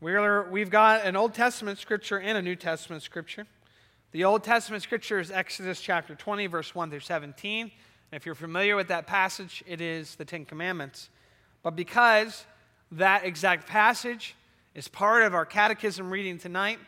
We're, 0.00 0.48
we've 0.48 0.70
got 0.70 1.04
an 1.04 1.14
Old 1.14 1.34
Testament 1.34 1.78
scripture 1.78 2.18
and 2.18 2.38
a 2.38 2.40
New 2.40 2.56
Testament 2.56 3.02
scripture. 3.02 3.46
The 4.12 4.24
Old 4.24 4.42
Testament 4.42 4.82
scripture 4.82 5.18
is 5.18 5.30
Exodus 5.30 5.82
chapter 5.82 6.14
20, 6.14 6.46
verse 6.46 6.74
1 6.74 6.88
through 6.88 7.00
17. 7.00 7.60
And 7.60 7.70
if 8.12 8.24
you're 8.24 8.34
familiar 8.34 8.74
with 8.74 8.88
that 8.88 9.06
passage, 9.06 9.62
it 9.66 9.82
is 9.82 10.14
the 10.14 10.24
Ten 10.24 10.46
Commandments. 10.46 11.10
But 11.62 11.76
because 11.76 12.46
that 12.90 13.26
exact 13.26 13.66
passage 13.66 14.34
is 14.74 14.88
part 14.88 15.24
of 15.24 15.34
our 15.34 15.44
catechism 15.44 16.10
reading 16.10 16.38
tonight, 16.38 16.78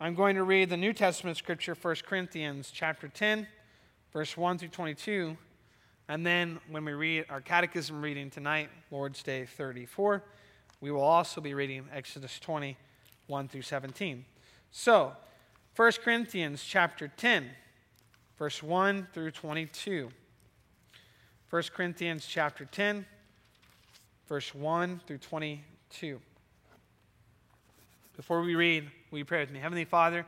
I'm 0.00 0.14
going 0.14 0.36
to 0.36 0.42
read 0.42 0.68
the 0.68 0.76
New 0.76 0.92
Testament 0.92 1.38
scripture, 1.38 1.74
1 1.80 1.96
Corinthians 2.06 2.70
chapter 2.74 3.08
10, 3.08 3.46
verse 4.12 4.36
1 4.36 4.58
through 4.58 4.68
22. 4.68 5.38
And 6.08 6.24
then 6.24 6.60
when 6.70 6.84
we 6.84 6.92
read 6.92 7.26
our 7.30 7.40
catechism 7.40 8.00
reading 8.00 8.30
tonight, 8.30 8.70
Lord's 8.90 9.22
Day 9.22 9.44
34, 9.44 10.22
we 10.80 10.90
will 10.92 11.02
also 11.02 11.40
be 11.40 11.52
reading 11.52 11.88
Exodus 11.92 12.38
20, 12.38 12.76
1 13.26 13.48
through 13.48 13.62
17. 13.62 14.24
So, 14.70 15.12
1 15.74 15.92
Corinthians 16.04 16.62
chapter 16.62 17.08
10, 17.08 17.50
verse 18.38 18.62
1 18.62 19.08
through 19.12 19.32
22. 19.32 20.10
1 21.50 21.62
Corinthians 21.74 22.24
chapter 22.26 22.64
10, 22.64 23.04
verse 24.28 24.54
1 24.54 25.00
through 25.06 25.18
22. 25.18 26.20
Before 28.16 28.42
we 28.42 28.54
read, 28.54 28.90
you 29.10 29.24
pray 29.24 29.40
with 29.40 29.50
me? 29.50 29.58
Heavenly 29.58 29.84
Father, 29.84 30.24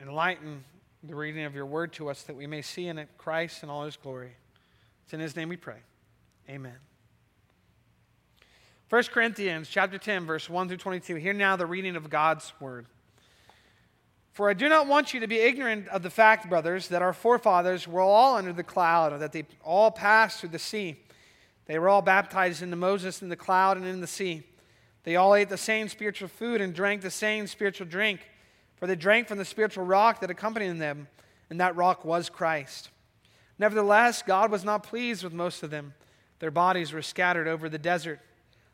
enlighten 0.00 0.64
the 1.02 1.14
reading 1.14 1.44
of 1.44 1.54
your 1.54 1.66
word 1.66 1.92
to 1.94 2.10
us 2.10 2.22
that 2.24 2.36
we 2.36 2.46
may 2.46 2.62
see 2.62 2.86
in 2.86 2.98
it 2.98 3.08
Christ 3.16 3.62
and 3.62 3.70
all 3.70 3.84
his 3.84 3.96
glory. 3.96 4.32
It's 5.04 5.14
in 5.14 5.20
his 5.20 5.34
name 5.34 5.48
we 5.48 5.56
pray. 5.56 5.78
Amen. 6.48 6.76
1 8.90 9.04
Corinthians 9.04 9.68
chapter 9.68 9.98
10 9.98 10.26
verse 10.26 10.50
1 10.50 10.68
through 10.68 10.76
22. 10.76 11.14
Hear 11.14 11.32
now 11.32 11.56
the 11.56 11.66
reading 11.66 11.96
of 11.96 12.10
God's 12.10 12.52
word. 12.60 12.86
For 14.32 14.48
I 14.50 14.54
do 14.54 14.68
not 14.68 14.86
want 14.86 15.12
you 15.14 15.20
to 15.20 15.26
be 15.26 15.38
ignorant 15.38 15.88
of 15.88 16.02
the 16.02 16.10
fact, 16.10 16.48
brothers, 16.48 16.88
that 16.88 17.02
our 17.02 17.12
forefathers 17.12 17.88
were 17.88 18.00
all 18.00 18.36
under 18.36 18.52
the 18.52 18.62
cloud, 18.62 19.12
or 19.12 19.18
that 19.18 19.32
they 19.32 19.44
all 19.62 19.90
passed 19.90 20.40
through 20.40 20.50
the 20.50 20.58
sea. 20.58 20.96
They 21.66 21.78
were 21.78 21.88
all 21.88 22.02
baptized 22.02 22.62
into 22.62 22.76
Moses 22.76 23.22
in 23.22 23.28
the 23.28 23.36
cloud 23.36 23.76
and 23.76 23.86
in 23.86 24.00
the 24.00 24.06
sea. 24.06 24.44
They 25.02 25.16
all 25.16 25.34
ate 25.34 25.48
the 25.48 25.56
same 25.56 25.88
spiritual 25.88 26.28
food 26.28 26.60
and 26.60 26.74
drank 26.74 27.02
the 27.02 27.10
same 27.10 27.46
spiritual 27.46 27.86
drink 27.86 28.20
for 28.80 28.86
they 28.86 28.96
drank 28.96 29.28
from 29.28 29.38
the 29.38 29.44
spiritual 29.44 29.84
rock 29.84 30.20
that 30.20 30.30
accompanied 30.30 30.80
them, 30.80 31.06
and 31.50 31.60
that 31.60 31.76
rock 31.76 32.04
was 32.04 32.30
Christ. 32.30 32.88
Nevertheless, 33.58 34.22
God 34.22 34.50
was 34.50 34.64
not 34.64 34.82
pleased 34.82 35.22
with 35.22 35.34
most 35.34 35.62
of 35.62 35.70
them. 35.70 35.92
Their 36.38 36.50
bodies 36.50 36.92
were 36.92 37.02
scattered 37.02 37.46
over 37.46 37.68
the 37.68 37.78
desert. 37.78 38.20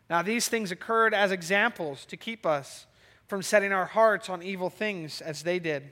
Now, 0.08 0.22
these 0.22 0.48
things 0.48 0.70
occurred 0.70 1.12
as 1.12 1.32
examples 1.32 2.04
to 2.06 2.16
keep 2.16 2.46
us 2.46 2.86
from 3.26 3.42
setting 3.42 3.72
our 3.72 3.86
hearts 3.86 4.28
on 4.28 4.44
evil 4.44 4.70
things 4.70 5.20
as 5.20 5.42
they 5.42 5.58
did. 5.58 5.90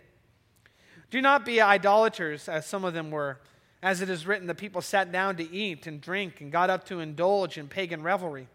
Do 1.10 1.20
not 1.20 1.44
be 1.44 1.60
idolaters, 1.60 2.48
as 2.48 2.66
some 2.66 2.84
of 2.84 2.94
them 2.94 3.10
were. 3.10 3.40
As 3.82 4.00
it 4.00 4.08
is 4.08 4.28
written, 4.28 4.46
the 4.46 4.54
people 4.54 4.80
sat 4.80 5.10
down 5.10 5.36
to 5.36 5.52
eat 5.52 5.88
and 5.88 6.00
drink 6.00 6.40
and 6.40 6.52
got 6.52 6.70
up 6.70 6.84
to 6.86 7.00
indulge 7.00 7.58
in 7.58 7.66
pagan 7.66 8.04
revelry. 8.04 8.46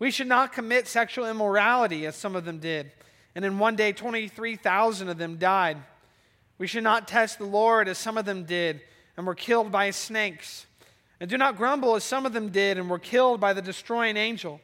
We 0.00 0.10
should 0.10 0.26
not 0.26 0.52
commit 0.52 0.88
sexual 0.88 1.26
immorality, 1.26 2.04
as 2.06 2.16
some 2.16 2.34
of 2.34 2.44
them 2.44 2.58
did 2.58 2.90
and 3.34 3.44
in 3.44 3.58
one 3.58 3.76
day 3.76 3.92
23,000 3.92 5.08
of 5.08 5.18
them 5.18 5.36
died. 5.36 5.78
We 6.58 6.66
should 6.66 6.82
not 6.82 7.06
test 7.06 7.38
the 7.38 7.44
Lord 7.44 7.88
as 7.88 7.98
some 7.98 8.18
of 8.18 8.24
them 8.24 8.44
did 8.44 8.80
and 9.16 9.26
were 9.26 9.34
killed 9.34 9.70
by 9.70 9.90
snakes. 9.90 10.66
And 11.20 11.28
do 11.30 11.38
not 11.38 11.56
grumble 11.56 11.94
as 11.94 12.04
some 12.04 12.26
of 12.26 12.32
them 12.32 12.50
did 12.50 12.78
and 12.78 12.90
were 12.90 12.98
killed 12.98 13.40
by 13.40 13.52
the 13.52 13.62
destroying 13.62 14.16
angel. 14.16 14.60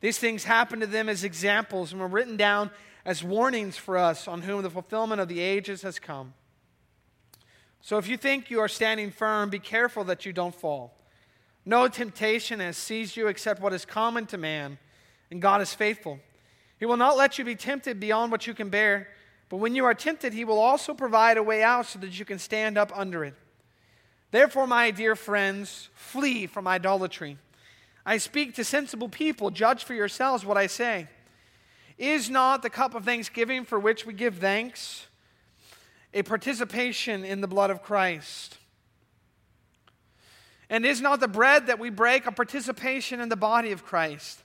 These 0.00 0.18
things 0.18 0.44
happened 0.44 0.82
to 0.82 0.86
them 0.86 1.08
as 1.08 1.24
examples 1.24 1.92
and 1.92 2.00
were 2.00 2.08
written 2.08 2.36
down 2.36 2.70
as 3.04 3.22
warnings 3.24 3.76
for 3.76 3.96
us 3.96 4.28
on 4.28 4.42
whom 4.42 4.62
the 4.62 4.70
fulfillment 4.70 5.20
of 5.20 5.28
the 5.28 5.40
ages 5.40 5.82
has 5.82 5.98
come. 5.98 6.34
So 7.80 7.98
if 7.98 8.08
you 8.08 8.16
think 8.16 8.50
you 8.50 8.60
are 8.60 8.68
standing 8.68 9.10
firm, 9.10 9.50
be 9.50 9.58
careful 9.58 10.04
that 10.04 10.26
you 10.26 10.32
don't 10.32 10.54
fall. 10.54 10.96
No 11.64 11.88
temptation 11.88 12.60
has 12.60 12.76
seized 12.76 13.16
you 13.16 13.26
except 13.26 13.60
what 13.60 13.72
is 13.72 13.84
common 13.84 14.26
to 14.26 14.38
man, 14.38 14.78
and 15.30 15.40
God 15.40 15.60
is 15.60 15.74
faithful 15.74 16.20
he 16.80 16.86
will 16.86 16.96
not 16.96 17.18
let 17.18 17.38
you 17.38 17.44
be 17.44 17.54
tempted 17.54 18.00
beyond 18.00 18.32
what 18.32 18.46
you 18.46 18.54
can 18.54 18.70
bear, 18.70 19.08
but 19.50 19.58
when 19.58 19.74
you 19.74 19.84
are 19.84 19.94
tempted, 19.94 20.32
He 20.32 20.46
will 20.46 20.58
also 20.58 20.94
provide 20.94 21.36
a 21.36 21.42
way 21.42 21.62
out 21.62 21.86
so 21.86 21.98
that 21.98 22.18
you 22.18 22.24
can 22.24 22.38
stand 22.38 22.78
up 22.78 22.90
under 22.96 23.22
it. 23.22 23.34
Therefore, 24.30 24.66
my 24.66 24.90
dear 24.90 25.14
friends, 25.14 25.90
flee 25.94 26.46
from 26.46 26.66
idolatry. 26.66 27.36
I 28.06 28.16
speak 28.16 28.54
to 28.54 28.64
sensible 28.64 29.10
people. 29.10 29.50
Judge 29.50 29.84
for 29.84 29.92
yourselves 29.92 30.44
what 30.44 30.56
I 30.56 30.68
say. 30.68 31.08
Is 31.98 32.30
not 32.30 32.62
the 32.62 32.70
cup 32.70 32.94
of 32.94 33.04
thanksgiving 33.04 33.66
for 33.66 33.78
which 33.78 34.06
we 34.06 34.14
give 34.14 34.38
thanks 34.38 35.06
a 36.14 36.22
participation 36.22 37.24
in 37.24 37.42
the 37.42 37.48
blood 37.48 37.70
of 37.70 37.82
Christ? 37.82 38.56
And 40.70 40.86
is 40.86 41.02
not 41.02 41.20
the 41.20 41.28
bread 41.28 41.66
that 41.66 41.78
we 41.78 41.90
break 41.90 42.24
a 42.24 42.32
participation 42.32 43.20
in 43.20 43.28
the 43.28 43.36
body 43.36 43.72
of 43.72 43.84
Christ? 43.84 44.40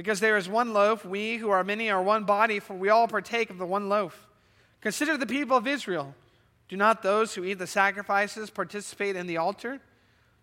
Because 0.00 0.18
there 0.18 0.38
is 0.38 0.48
one 0.48 0.72
loaf, 0.72 1.04
we 1.04 1.36
who 1.36 1.50
are 1.50 1.62
many 1.62 1.90
are 1.90 2.02
one 2.02 2.24
body, 2.24 2.58
for 2.58 2.72
we 2.72 2.88
all 2.88 3.06
partake 3.06 3.50
of 3.50 3.58
the 3.58 3.66
one 3.66 3.90
loaf. 3.90 4.26
Consider 4.80 5.18
the 5.18 5.26
people 5.26 5.58
of 5.58 5.66
Israel. 5.66 6.14
Do 6.70 6.78
not 6.78 7.02
those 7.02 7.34
who 7.34 7.44
eat 7.44 7.58
the 7.58 7.66
sacrifices 7.66 8.48
participate 8.48 9.14
in 9.14 9.26
the 9.26 9.36
altar? 9.36 9.78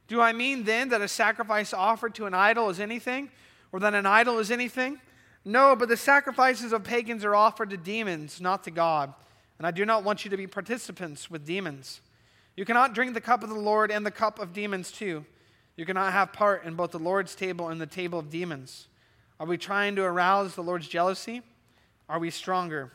Do 0.08 0.22
I 0.22 0.32
mean 0.32 0.66
then 0.66 0.90
that 0.90 1.02
a 1.02 1.08
sacrifice 1.08 1.74
offered 1.74 2.14
to 2.14 2.28
an 2.28 2.36
idol 2.36 2.70
is 2.70 2.80
anything, 2.80 3.32
or 3.72 3.80
that 3.80 3.96
an 3.96 4.06
idol 4.06 4.38
is 4.38 4.52
anything? 4.52 5.02
No, 5.44 5.76
but 5.76 5.90
the 5.90 5.98
sacrifices 5.98 6.72
of 6.72 6.84
pagans 6.84 7.26
are 7.26 7.34
offered 7.34 7.72
to 7.72 7.78
demons, 7.78 8.40
not 8.40 8.64
to 8.66 8.70
God. 8.70 9.12
And 9.58 9.66
I 9.66 9.72
do 9.72 9.88
not 9.88 10.04
want 10.04 10.24
you 10.24 10.30
to 10.30 10.38
be 10.38 10.46
participants 10.46 11.32
with 11.32 11.48
demons. 11.48 12.02
You 12.56 12.64
cannot 12.64 12.94
drink 12.94 13.16
the 13.16 13.22
cup 13.22 13.42
of 13.42 13.50
the 13.50 13.56
Lord 13.56 13.90
and 13.90 14.06
the 14.06 14.12
cup 14.12 14.38
of 14.38 14.54
demons 14.54 14.92
too. 14.92 15.26
You 15.76 15.88
cannot 15.88 16.14
have 16.14 16.32
part 16.32 16.64
in 16.64 16.76
both 16.76 16.92
the 16.92 17.00
Lord's 17.00 17.34
table 17.34 17.70
and 17.70 17.82
the 17.82 17.88
table 17.88 18.20
of 18.20 18.30
demons. 18.30 18.88
Are 19.40 19.46
we 19.46 19.58
trying 19.58 19.96
to 19.98 20.04
arouse 20.04 20.56
the 20.56 20.64
Lord's 20.64 20.88
jealousy? 20.88 21.44
Are 22.10 22.18
we 22.18 22.32
stronger 22.32 22.92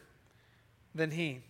than 0.93 1.13
He? 1.13 1.41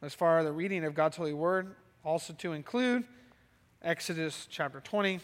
As 0.00 0.14
far 0.14 0.38
as 0.38 0.44
the 0.44 0.52
reading 0.52 0.84
of 0.84 0.94
God's 0.94 1.16
holy 1.16 1.32
word, 1.32 1.74
also 2.04 2.32
to 2.34 2.52
include 2.52 3.04
Exodus 3.82 4.46
chapter 4.48 4.80
20, 4.80 5.18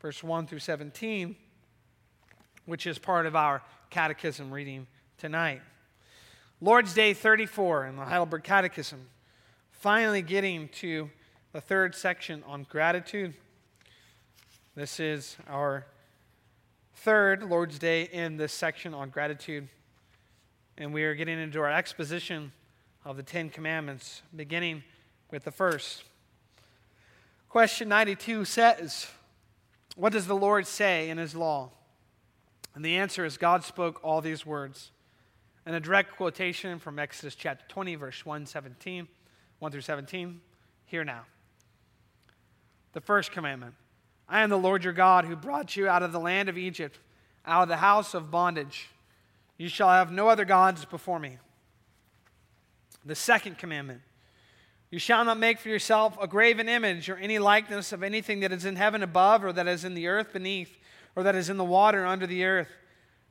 verse 0.00 0.22
1 0.22 0.46
through 0.46 0.60
17, 0.60 1.34
which 2.66 2.86
is 2.86 2.98
part 2.98 3.26
of 3.26 3.34
our 3.34 3.62
catechism 3.90 4.52
reading 4.52 4.86
tonight. 5.18 5.60
Lord's 6.60 6.94
Day 6.94 7.14
34 7.14 7.86
in 7.86 7.96
the 7.96 8.04
Heidelberg 8.04 8.44
Catechism, 8.44 9.08
finally 9.72 10.22
getting 10.22 10.68
to 10.68 11.10
the 11.52 11.60
third 11.60 11.94
section 11.94 12.44
on 12.46 12.66
gratitude. 12.68 13.34
This 14.74 15.00
is 15.00 15.36
our 15.48 15.86
third 16.96 17.42
Lord's 17.42 17.78
Day 17.78 18.02
in 18.02 18.36
this 18.36 18.52
section 18.52 18.94
on 18.94 19.10
gratitude. 19.10 19.68
And 20.78 20.92
we 20.92 21.04
are 21.04 21.14
getting 21.14 21.38
into 21.38 21.60
our 21.60 21.70
exposition 21.70 22.52
of 23.04 23.16
the 23.16 23.22
Ten 23.22 23.50
Commandments, 23.50 24.22
beginning 24.34 24.82
with 25.30 25.44
the 25.44 25.52
first. 25.52 26.04
Question 27.48 27.88
92 27.88 28.44
says, 28.44 29.06
What 29.94 30.12
does 30.12 30.26
the 30.26 30.34
Lord 30.34 30.66
say 30.66 31.08
in 31.08 31.18
His 31.18 31.34
law? 31.34 31.70
And 32.74 32.84
the 32.84 32.96
answer 32.96 33.24
is 33.24 33.38
God 33.38 33.64
spoke 33.64 34.00
all 34.02 34.20
these 34.20 34.44
words. 34.44 34.90
And 35.64 35.74
a 35.74 35.80
direct 35.80 36.16
quotation 36.16 36.78
from 36.78 36.98
Exodus 36.98 37.34
chapter 37.34 37.64
20, 37.68 37.94
verse 37.96 38.24
1, 38.24 38.46
17, 38.46 39.08
1 39.58 39.72
through 39.72 39.80
17. 39.80 40.40
Hear 40.84 41.04
now. 41.04 41.22
The 42.92 43.00
first 43.00 43.32
commandment 43.32 43.74
I 44.28 44.42
am 44.42 44.50
the 44.50 44.58
Lord 44.58 44.84
your 44.84 44.92
God 44.92 45.24
who 45.24 45.36
brought 45.36 45.76
you 45.76 45.88
out 45.88 46.02
of 46.02 46.12
the 46.12 46.20
land 46.20 46.48
of 46.48 46.58
Egypt, 46.58 46.98
out 47.46 47.62
of 47.62 47.68
the 47.68 47.76
house 47.76 48.14
of 48.14 48.30
bondage. 48.30 48.88
You 49.56 49.68
shall 49.68 49.90
have 49.90 50.10
no 50.10 50.28
other 50.28 50.44
gods 50.44 50.84
before 50.84 51.18
me. 51.18 51.38
The 53.04 53.14
second 53.14 53.56
commandment 53.58 54.00
You 54.90 54.98
shall 54.98 55.24
not 55.24 55.38
make 55.38 55.58
for 55.58 55.68
yourself 55.68 56.16
a 56.20 56.26
graven 56.26 56.68
image 56.68 57.08
or 57.08 57.16
any 57.16 57.38
likeness 57.38 57.92
of 57.92 58.02
anything 58.02 58.40
that 58.40 58.52
is 58.52 58.64
in 58.64 58.76
heaven 58.76 59.02
above, 59.02 59.44
or 59.44 59.52
that 59.52 59.66
is 59.66 59.84
in 59.84 59.94
the 59.94 60.08
earth 60.08 60.32
beneath, 60.32 60.76
or 61.14 61.22
that 61.22 61.34
is 61.34 61.48
in 61.48 61.56
the 61.56 61.64
water 61.64 62.04
under 62.04 62.26
the 62.26 62.44
earth. 62.44 62.68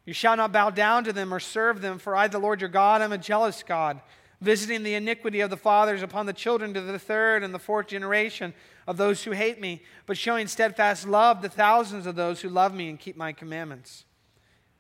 You 0.06 0.14
shall 0.14 0.38
not 0.38 0.52
bow 0.52 0.70
down 0.70 1.04
to 1.06 1.14
them 1.14 1.34
or 1.34 1.40
serve 1.40 1.82
them, 1.82 1.98
for 1.98 2.16
I, 2.16 2.28
the 2.28 2.40
Lord 2.40 2.62
your 2.62 2.70
God, 2.70 3.02
am 3.02 3.12
a 3.12 3.18
jealous 3.18 3.64
God, 3.64 4.02
visiting 4.46 4.84
the 4.84 4.94
iniquity 4.94 5.42
of 5.42 5.50
the 5.50 5.58
fathers 5.58 6.04
upon 6.04 6.28
the 6.28 6.34
children 6.34 6.74
to 6.74 6.82
the 6.82 7.00
third 7.00 7.44
and 7.44 7.54
the 7.54 7.60
fourth 7.60 7.88
generation 7.88 8.54
of 8.88 8.96
those 8.96 9.24
who 9.24 9.32
hate 9.32 9.60
me, 9.60 9.82
but 10.06 10.18
showing 10.18 10.48
steadfast 10.48 11.08
love 11.08 11.42
to 11.42 11.50
thousands 11.50 12.06
of 12.06 12.16
those 12.16 12.42
who 12.42 12.50
love 12.50 12.74
me 12.74 12.88
and 12.88 13.00
keep 13.00 13.18
my 13.18 13.34
commandments. 13.34 14.06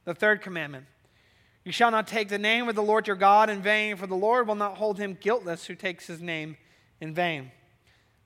The 0.06 0.14
third 0.14 0.42
commandment 0.42 0.86
You 1.64 1.72
shall 1.72 1.92
not 1.92 2.08
take 2.08 2.30
the 2.30 2.38
name 2.38 2.70
of 2.70 2.76
the 2.76 2.84
Lord 2.84 3.08
your 3.08 3.16
God 3.16 3.50
in 3.50 3.62
vain, 3.62 3.98
for 3.98 4.06
the 4.08 4.16
Lord 4.16 4.48
will 4.48 4.56
not 4.56 4.78
hold 4.78 5.00
him 5.00 5.18
guiltless 5.20 5.66
who 5.66 5.76
takes 5.76 6.06
his 6.06 6.22
name 6.22 6.58
in 7.02 7.14
vain. 7.14 7.52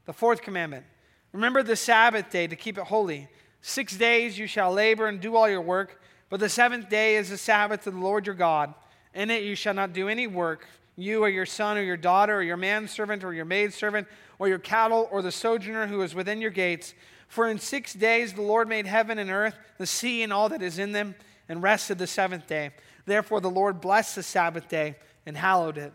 The 0.05 0.13
fourth 0.13 0.41
commandment 0.41 0.85
Remember 1.31 1.63
the 1.63 1.75
Sabbath 1.75 2.29
day 2.29 2.47
to 2.47 2.55
keep 2.55 2.77
it 2.77 2.85
holy. 2.85 3.29
Six 3.61 3.95
days 3.95 4.37
you 4.37 4.47
shall 4.47 4.73
labor 4.73 5.07
and 5.07 5.19
do 5.19 5.35
all 5.35 5.49
your 5.49 5.61
work, 5.61 6.01
but 6.29 6.39
the 6.39 6.49
seventh 6.49 6.89
day 6.89 7.15
is 7.15 7.29
the 7.29 7.37
Sabbath 7.37 7.85
of 7.87 7.93
the 7.93 7.99
Lord 7.99 8.25
your 8.25 8.35
God. 8.35 8.73
In 9.13 9.29
it 9.29 9.43
you 9.43 9.55
shall 9.55 9.73
not 9.73 9.93
do 9.93 10.07
any 10.07 10.27
work, 10.27 10.67
you 11.01 11.23
or 11.23 11.29
your 11.29 11.45
son 11.45 11.77
or 11.77 11.81
your 11.81 11.97
daughter 11.97 12.37
or 12.37 12.43
your 12.43 12.57
manservant 12.57 13.23
or 13.23 13.33
your 13.33 13.45
maidservant 13.45 14.07
or 14.37 14.47
your 14.47 14.59
cattle 14.59 15.07
or 15.11 15.21
the 15.21 15.31
sojourner 15.31 15.87
who 15.87 16.01
is 16.01 16.15
within 16.15 16.41
your 16.41 16.51
gates. 16.51 16.93
For 17.27 17.47
in 17.47 17.59
six 17.59 17.93
days 17.93 18.33
the 18.33 18.41
Lord 18.41 18.67
made 18.67 18.87
heaven 18.87 19.19
and 19.19 19.29
earth, 19.29 19.55
the 19.77 19.85
sea 19.85 20.23
and 20.23 20.33
all 20.33 20.49
that 20.49 20.61
is 20.61 20.79
in 20.79 20.91
them, 20.91 21.15
and 21.47 21.63
rested 21.63 21.97
the 21.97 22.07
seventh 22.07 22.47
day. 22.47 22.71
Therefore 23.05 23.41
the 23.41 23.49
Lord 23.49 23.81
blessed 23.81 24.15
the 24.15 24.23
Sabbath 24.23 24.67
day 24.67 24.95
and 25.25 25.35
hallowed 25.35 25.77
it. 25.77 25.93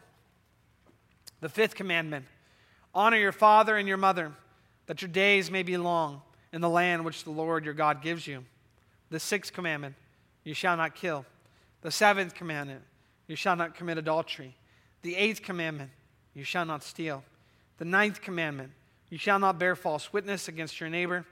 The 1.41 1.49
fifth 1.49 1.75
commandment 1.75 2.27
honor 2.95 3.17
your 3.17 3.33
father 3.33 3.77
and 3.77 3.89
your 3.89 3.97
mother 3.97 4.33
that 4.87 5.03
your 5.03 5.11
days 5.11 5.51
may 5.51 5.63
be 5.63 5.77
long 5.77 6.23
in 6.53 6.61
the 6.61 6.69
land 6.69 7.05
which 7.05 7.25
the 7.25 7.31
Lord 7.31 7.65
your 7.65 7.75
God 7.75 8.03
gives 8.03 8.27
you. 8.27 8.45
The 9.11 9.21
sixth 9.21 9.53
commandment, 9.53 9.95
you 10.45 10.55
shall 10.55 10.77
not 10.77 10.95
kill. 10.95 11.25
The 11.83 11.91
seventh 11.91 12.35
commandment, 12.35 12.83
you 13.27 13.37
shall 13.37 13.57
not 13.57 13.75
commit 13.75 13.99
adultery. 13.99 14.57
The 15.05 15.17
eighth 15.17 15.43
commandment, 15.43 15.91
you 16.33 16.45
shall 16.45 16.65
not 16.65 16.83
steal. 16.83 17.23
The 17.77 17.85
ninth 17.85 18.23
commandment, 18.23 18.71
you 19.11 19.19
shall 19.19 19.39
not 19.39 19.59
bear 19.59 19.77
false 19.77 20.15
witness 20.15 20.49
against 20.49 20.81
your 20.81 20.89
neighbor. 20.89 21.27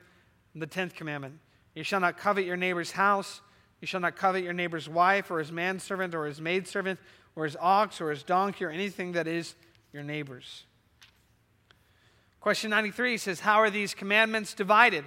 The 0.55 0.67
tenth 0.67 0.95
commandment, 0.95 1.39
you 1.75 1.83
shall 1.83 1.99
not 1.99 2.19
covet 2.19 2.45
your 2.45 2.59
neighbor's 2.59 2.93
house. 2.93 3.41
You 3.81 3.87
shall 3.87 4.01
not 4.01 4.15
covet 4.15 4.45
your 4.45 4.53
neighbor's 4.53 4.91
wife 4.91 5.31
or 5.31 5.39
his 5.39 5.51
manservant 5.51 6.15
or 6.15 6.27
his 6.27 6.39
maidservant 6.39 7.01
or 7.35 7.45
his 7.45 7.57
ox 7.59 7.99
or 7.99 8.11
his 8.11 8.23
donkey 8.23 8.67
or 8.67 8.71
anything 8.71 9.13
that 9.13 9.27
is 9.27 9.55
your 9.91 10.03
neighbor's. 10.03 10.65
Question 12.43 12.69
93 12.69 13.17
says, 13.17 13.41
How 13.41 13.59
are 13.61 13.71
these 13.71 13.95
commandments 13.95 14.53
divided? 14.53 15.07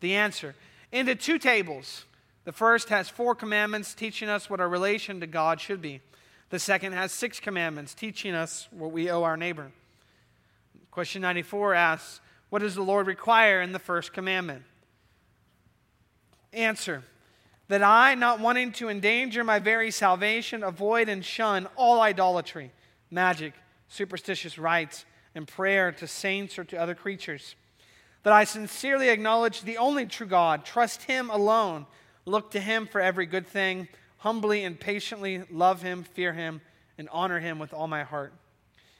The 0.00 0.14
answer 0.14 0.54
into 0.90 1.14
two 1.14 1.38
tables. 1.38 2.06
The 2.46 2.52
first 2.52 2.88
has 2.88 3.10
four 3.10 3.34
commandments 3.34 3.92
teaching 3.92 4.30
us 4.30 4.48
what 4.48 4.60
our 4.60 4.68
relation 4.68 5.20
to 5.20 5.26
God 5.26 5.60
should 5.60 5.82
be. 5.82 6.00
The 6.50 6.58
second 6.58 6.92
has 6.94 7.12
six 7.12 7.40
commandments 7.40 7.94
teaching 7.94 8.34
us 8.34 8.68
what 8.70 8.90
we 8.90 9.10
owe 9.10 9.22
our 9.22 9.36
neighbor. 9.36 9.70
Question 10.90 11.20
94 11.22 11.74
asks, 11.74 12.20
What 12.48 12.60
does 12.60 12.74
the 12.74 12.82
Lord 12.82 13.06
require 13.06 13.60
in 13.60 13.72
the 13.72 13.78
first 13.78 14.12
commandment? 14.12 14.62
Answer 16.52 17.04
That 17.68 17.82
I, 17.82 18.14
not 18.14 18.40
wanting 18.40 18.72
to 18.72 18.88
endanger 18.88 19.44
my 19.44 19.58
very 19.58 19.90
salvation, 19.90 20.62
avoid 20.62 21.10
and 21.10 21.22
shun 21.22 21.68
all 21.76 22.00
idolatry, 22.00 22.72
magic, 23.10 23.52
superstitious 23.88 24.58
rites 24.58 25.04
and 25.34 25.46
prayer 25.46 25.92
to 25.92 26.06
saints 26.06 26.58
or 26.58 26.64
to 26.64 26.76
other 26.76 26.94
creatures. 26.94 27.54
That 28.22 28.32
I 28.32 28.44
sincerely 28.44 29.10
acknowledge 29.10 29.62
the 29.62 29.76
only 29.76 30.06
true 30.06 30.26
God, 30.26 30.64
trust 30.64 31.02
Him 31.02 31.28
alone, 31.30 31.86
look 32.24 32.50
to 32.52 32.60
Him 32.60 32.86
for 32.86 33.00
every 33.00 33.26
good 33.26 33.46
thing, 33.46 33.88
humbly 34.18 34.64
and 34.64 34.78
patiently 34.78 35.42
love 35.50 35.82
Him, 35.82 36.04
fear 36.04 36.32
Him, 36.32 36.60
and 36.96 37.08
honor 37.10 37.40
Him 37.40 37.58
with 37.58 37.72
all 37.72 37.88
my 37.88 38.02
heart. 38.02 38.32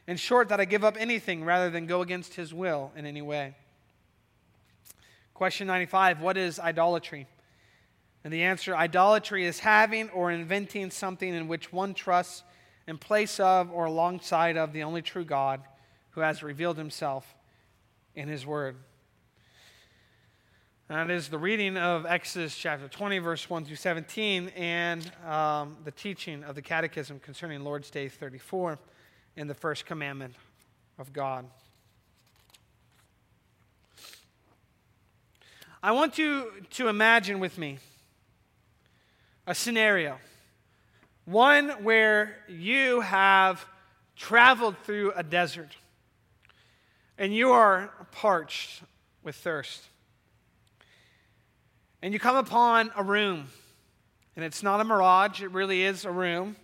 In 0.06 0.16
short, 0.16 0.48
that 0.48 0.60
I 0.60 0.64
give 0.64 0.84
up 0.84 0.96
anything 0.98 1.44
rather 1.44 1.70
than 1.70 1.86
go 1.86 2.00
against 2.00 2.34
His 2.34 2.54
will 2.54 2.92
in 2.96 3.06
any 3.06 3.22
way. 3.22 3.54
Question 5.34 5.66
95 5.66 6.20
What 6.20 6.36
is 6.36 6.58
idolatry? 6.58 7.26
And 8.24 8.32
the 8.32 8.42
answer 8.42 8.74
idolatry 8.74 9.44
is 9.44 9.60
having 9.60 10.10
or 10.10 10.32
inventing 10.32 10.90
something 10.90 11.32
in 11.32 11.46
which 11.46 11.72
one 11.72 11.94
trusts 11.94 12.42
in 12.88 12.98
place 12.98 13.38
of 13.38 13.70
or 13.70 13.84
alongside 13.84 14.56
of 14.56 14.72
the 14.72 14.82
only 14.82 15.02
true 15.02 15.24
God 15.24 15.60
who 16.10 16.20
has 16.22 16.42
revealed 16.42 16.76
himself 16.76 17.36
in 18.16 18.28
his 18.28 18.44
word. 18.44 18.76
That 20.88 21.10
is 21.10 21.28
the 21.28 21.36
reading 21.36 21.76
of 21.76 22.06
Exodus 22.06 22.56
chapter 22.56 22.88
20, 22.88 23.18
verse 23.18 23.50
1 23.50 23.66
through 23.66 23.76
17, 23.76 24.48
and 24.56 25.12
um, 25.26 25.76
the 25.84 25.90
teaching 25.90 26.42
of 26.42 26.54
the 26.54 26.62
Catechism 26.62 27.20
concerning 27.20 27.62
Lord's 27.62 27.90
Day 27.90 28.08
34 28.08 28.78
in 29.36 29.48
the 29.48 29.54
first 29.54 29.84
commandment 29.84 30.34
of 30.98 31.12
God. 31.12 31.44
I 35.82 35.92
want 35.92 36.16
you 36.16 36.52
to 36.70 36.88
imagine 36.88 37.38
with 37.38 37.58
me 37.58 37.80
a 39.46 39.54
scenario, 39.54 40.16
one 41.26 41.68
where 41.84 42.38
you 42.48 43.02
have 43.02 43.66
traveled 44.16 44.78
through 44.84 45.12
a 45.14 45.22
desert 45.22 45.76
and 47.18 47.34
you 47.34 47.50
are 47.50 47.92
parched 48.10 48.82
with 49.22 49.36
thirst. 49.36 49.82
And 52.02 52.12
you 52.12 52.20
come 52.20 52.36
upon 52.36 52.92
a 52.96 53.02
room, 53.02 53.48
and 54.36 54.44
it's 54.44 54.62
not 54.62 54.80
a 54.80 54.84
mirage, 54.84 55.42
it 55.42 55.50
really 55.50 55.82
is 55.82 56.04
a 56.04 56.10
room. 56.10 56.56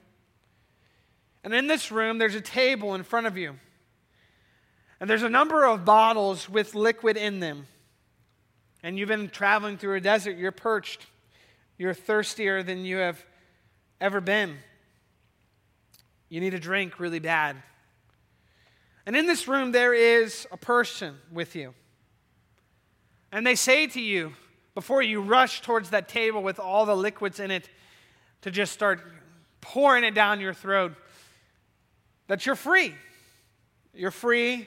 And 1.43 1.53
in 1.53 1.67
this 1.67 1.91
room, 1.91 2.19
there's 2.19 2.35
a 2.35 2.41
table 2.41 2.95
in 2.95 3.03
front 3.03 3.27
of 3.27 3.37
you. 3.37 3.57
And 5.01 5.11
there's 5.11 5.23
a 5.23 5.29
number 5.29 5.65
of 5.65 5.85
bottles 5.85 6.49
with 6.49 6.75
liquid 6.75 7.17
in 7.17 7.41
them. 7.41 7.67
And 8.83 8.99
you've 8.99 9.09
been 9.09 9.29
traveling 9.29 9.77
through 9.77 9.97
a 9.97 10.01
desert, 10.01 10.37
you're 10.37 10.53
perched, 10.53 11.07
you're 11.79 11.95
thirstier 11.95 12.63
than 12.63 12.85
you 12.85 12.99
have 12.99 13.25
ever 14.01 14.21
been. 14.21 14.57
You 16.29 16.41
need 16.41 16.55
a 16.55 16.59
drink 16.59 17.01
really 17.01 17.19
bad. 17.19 17.57
And 19.07 19.17
in 19.17 19.27
this 19.27 19.47
room, 19.49 19.73
there 19.73 19.93
is 19.93 20.47
a 20.51 20.57
person 20.57 21.17
with 21.31 21.55
you. 21.55 21.75
And 23.31 23.47
they 23.47 23.55
say 23.55 23.87
to 23.89 24.01
you, 24.01 24.33
before 24.75 25.03
you 25.03 25.21
rush 25.21 25.61
towards 25.63 25.91
that 25.91 26.09
table 26.09 26.43
with 26.43 26.59
all 26.59 26.87
the 26.87 26.97
liquids 26.97 27.41
in 27.41 27.51
it, 27.51 27.69
to 28.43 28.51
just 28.51 28.73
start 28.73 29.01
pouring 29.61 30.05
it 30.05 30.15
down 30.15 30.41
your 30.41 30.53
throat, 30.53 30.93
that 32.27 32.45
you're 32.45 32.57
free. 32.57 32.95
You're 33.95 34.11
free 34.11 34.67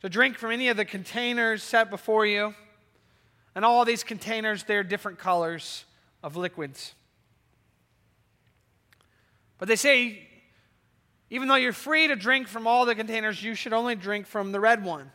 to 0.00 0.08
drink 0.08 0.38
from 0.38 0.50
any 0.52 0.68
of 0.68 0.76
the 0.76 0.84
containers 0.84 1.62
set 1.62 1.90
before 1.90 2.24
you. 2.24 2.54
And 3.54 3.64
all 3.64 3.84
these 3.84 4.04
containers, 4.04 4.64
they're 4.64 4.84
different 4.84 5.18
colors 5.18 5.84
of 6.22 6.36
liquids. 6.36 6.94
But 9.58 9.68
they 9.68 9.76
say 9.76 10.26
even 11.30 11.46
though 11.46 11.54
you're 11.54 11.72
free 11.72 12.08
to 12.08 12.16
drink 12.16 12.48
from 12.48 12.66
all 12.66 12.84
the 12.84 12.94
containers, 12.94 13.42
you 13.42 13.54
should 13.54 13.72
only 13.72 13.94
drink 13.94 14.26
from 14.26 14.50
the 14.50 14.58
red 14.58 14.84
one 14.84 15.12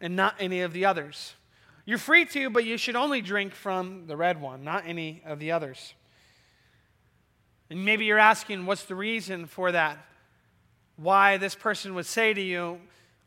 and 0.00 0.14
not 0.14 0.34
any 0.38 0.60
of 0.60 0.74
the 0.74 0.84
others. 0.84 1.34
You're 1.86 1.98
free 1.98 2.24
to, 2.26 2.50
but 2.50 2.64
you 2.64 2.78
should 2.78 2.96
only 2.96 3.20
drink 3.20 3.54
from 3.54 4.06
the 4.06 4.16
red 4.16 4.40
one, 4.40 4.64
not 4.64 4.84
any 4.86 5.22
of 5.26 5.38
the 5.38 5.52
others. 5.52 5.94
And 7.68 7.84
maybe 7.84 8.04
you're 8.04 8.18
asking, 8.18 8.66
what's 8.66 8.84
the 8.84 8.94
reason 8.94 9.46
for 9.46 9.72
that? 9.72 9.98
Why 10.96 11.36
this 11.36 11.54
person 11.54 11.94
would 11.94 12.06
say 12.06 12.32
to 12.32 12.40
you, 12.40 12.80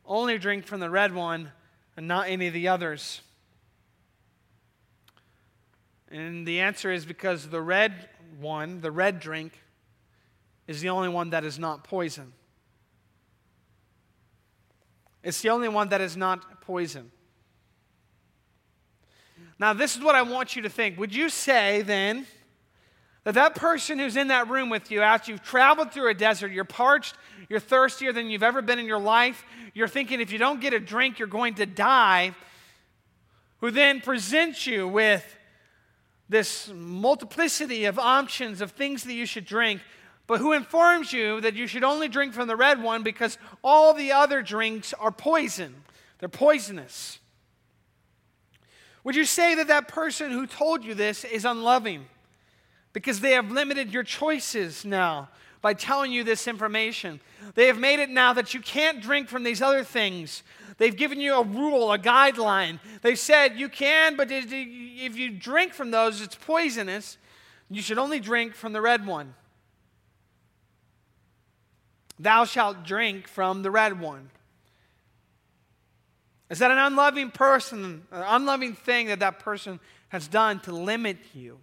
only 0.06 0.38
drink 0.38 0.66
from 0.66 0.80
the 0.80 0.90
red 0.90 1.14
one 1.14 1.52
and 1.96 2.08
not 2.08 2.30
any 2.30 2.48
of 2.48 2.54
the 2.54 2.68
others. 2.68 3.22
And 6.10 6.48
the 6.48 6.62
answer 6.62 6.92
is 6.92 7.06
because 7.06 7.50
the 7.50 7.62
red 7.62 8.10
one, 8.40 8.82
the 8.82 8.92
red 8.92 9.20
drink, 9.20 9.62
is 10.68 10.82
the 10.82 10.90
only 10.90 11.10
one 11.10 11.32
that 11.32 11.44
is 11.44 11.60
not 11.60 11.84
poison. 11.84 12.34
It's 15.24 15.42
the 15.42 15.50
only 15.50 15.68
one 15.68 15.90
that 15.90 16.00
is 16.00 16.16
not 16.16 16.62
poison. 16.62 17.12
Now, 19.60 19.74
this 19.74 19.96
is 19.96 20.04
what 20.04 20.16
I 20.16 20.22
want 20.22 20.56
you 20.56 20.62
to 20.64 20.70
think. 20.70 21.00
Would 21.00 21.16
you 21.16 21.30
say 21.30 21.82
then 21.82 22.28
that 23.24 23.34
that 23.34 23.56
person 23.56 24.00
who's 24.00 24.16
in 24.16 24.28
that 24.28 24.50
room 24.50 24.70
with 24.70 24.92
you, 24.92 25.02
after 25.02 25.32
you've 25.32 25.44
traveled 25.44 25.92
through 25.92 26.10
a 26.10 26.14
desert, 26.14 26.52
you're 26.52 26.64
parched, 26.64 27.16
you're 27.50 27.60
thirstier 27.60 28.14
than 28.14 28.30
you've 28.30 28.44
ever 28.44 28.62
been 28.62 28.80
in 28.80 28.86
your 28.86 29.00
life, 29.00 29.44
you're 29.74 29.88
thinking 29.88 30.22
if 30.22 30.32
you 30.32 30.38
don't 30.38 30.62
get 30.62 30.74
a 30.74 30.80
drink, 30.80 31.20
you're 31.20 31.28
going 31.28 31.56
to 31.56 31.66
die, 31.66 32.36
who 33.60 33.72
then 33.72 34.00
presents 34.02 34.68
you 34.68 34.88
with 34.88 35.26
this 36.30 36.70
multiplicity 36.74 37.86
of 37.86 37.98
options 37.98 38.62
of 38.62 38.72
things 38.72 39.04
that 39.06 39.14
you 39.14 39.26
should 39.26 39.46
drink, 39.46 39.82
but 40.28 40.40
who 40.40 40.52
informs 40.52 41.14
you 41.14 41.42
that 41.42 41.56
you 41.56 41.68
should 41.68 41.84
only 41.84 42.08
drink 42.08 42.34
from 42.34 42.48
the 42.48 42.56
red 42.56 42.84
one 42.84 43.02
because 43.02 43.38
all 43.64 43.94
the 43.94 44.12
other 44.12 44.42
drinks 44.42 44.94
are 44.94 45.12
poison. 45.12 45.74
They're 46.20 46.30
poisonous. 46.30 47.20
Would 49.08 49.16
you 49.16 49.24
say 49.24 49.56
that 49.56 49.70
that 49.70 49.88
person 49.88 50.32
who 50.32 50.46
told 50.46 50.84
you 50.84 50.94
this 50.94 51.24
is 51.24 51.46
unloving 51.46 52.08
because 52.92 53.22
they 53.22 53.32
have 53.32 53.50
limited 53.50 53.94
your 53.94 54.04
choices 54.04 54.84
now 54.84 55.30
by 55.62 55.76
telling 55.76 56.12
you 56.12 56.26
this 56.26 56.46
information? 56.46 57.22
They 57.56 57.68
have 57.68 57.80
made 57.80 58.02
it 58.02 58.10
now 58.10 58.34
that 58.34 58.54
you 58.54 58.60
can't 58.60 59.02
drink 59.02 59.30
from 59.30 59.44
these 59.44 59.62
other 59.62 59.86
things. 59.86 60.44
They've 60.78 60.94
given 60.94 61.22
you 61.22 61.36
a 61.36 61.44
rule, 61.44 61.94
a 61.94 61.98
guideline. 61.98 62.82
They've 63.02 63.18
said 63.18 63.58
you 63.58 63.70
can, 63.70 64.18
but 64.18 64.28
if 64.30 64.52
you 65.18 65.30
drink 65.30 65.74
from 65.74 65.92
those, 65.92 66.20
it's 66.20 66.36
poisonous. 66.36 67.18
You 67.70 67.82
should 67.82 68.00
only 68.00 68.20
drink 68.20 68.56
from 68.56 68.74
the 68.74 68.82
red 68.82 69.08
one. 69.08 69.36
Thou 72.20 72.44
shalt 72.44 72.84
drink 72.84 73.30
from 73.30 73.62
the 73.64 73.72
red 73.72 74.02
one. 74.02 74.32
Is 76.50 76.60
that 76.60 76.72
an 76.72 76.78
unloving 76.78 77.32
person, 77.32 78.04
an 78.12 78.24
unloving 78.26 78.74
thing 78.74 79.08
that 79.08 79.20
that 79.20 79.40
person 79.40 79.80
has 80.10 80.28
done 80.28 80.60
to 80.62 80.72
limit 80.72 81.18
you 81.34 81.60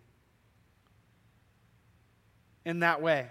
in 2.64 2.80
that 2.80 3.00
way? 3.00 3.30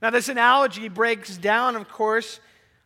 Now, 0.00 0.10
this 0.10 0.28
analogy 0.28 0.88
breaks 0.88 1.36
down, 1.36 1.76
of 1.76 1.88
course, 1.88 2.38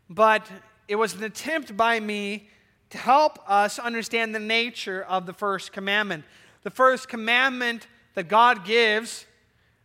but 0.08 0.48
it 0.86 0.96
was 0.96 1.14
an 1.14 1.24
attempt 1.24 1.76
by 1.76 1.98
me 2.00 2.48
to 2.90 2.98
help 2.98 3.38
us 3.46 3.78
understand 3.78 4.34
the 4.34 4.40
nature 4.40 5.02
of 5.02 5.26
the 5.26 5.32
first 5.32 5.72
commandment. 5.72 6.24
The 6.62 6.70
first 6.70 7.08
commandment 7.08 7.86
that 8.14 8.28
God 8.28 8.64
gives 8.64 9.26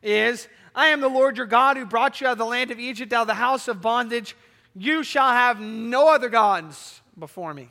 is 0.01 0.47
I 0.75 0.87
am 0.87 1.01
the 1.01 1.09
Lord 1.09 1.37
your 1.37 1.45
God 1.45 1.75
who 1.77 1.85
brought 1.85 2.21
you 2.21 2.27
out 2.27 2.33
of 2.33 2.37
the 2.37 2.45
land 2.45 2.71
of 2.71 2.79
Egypt, 2.79 3.11
out 3.13 3.23
of 3.23 3.27
the 3.27 3.33
house 3.33 3.67
of 3.67 3.81
bondage. 3.81 4.35
You 4.75 5.03
shall 5.03 5.29
have 5.29 5.59
no 5.59 6.13
other 6.13 6.29
gods 6.29 7.01
before 7.17 7.53
me. 7.53 7.69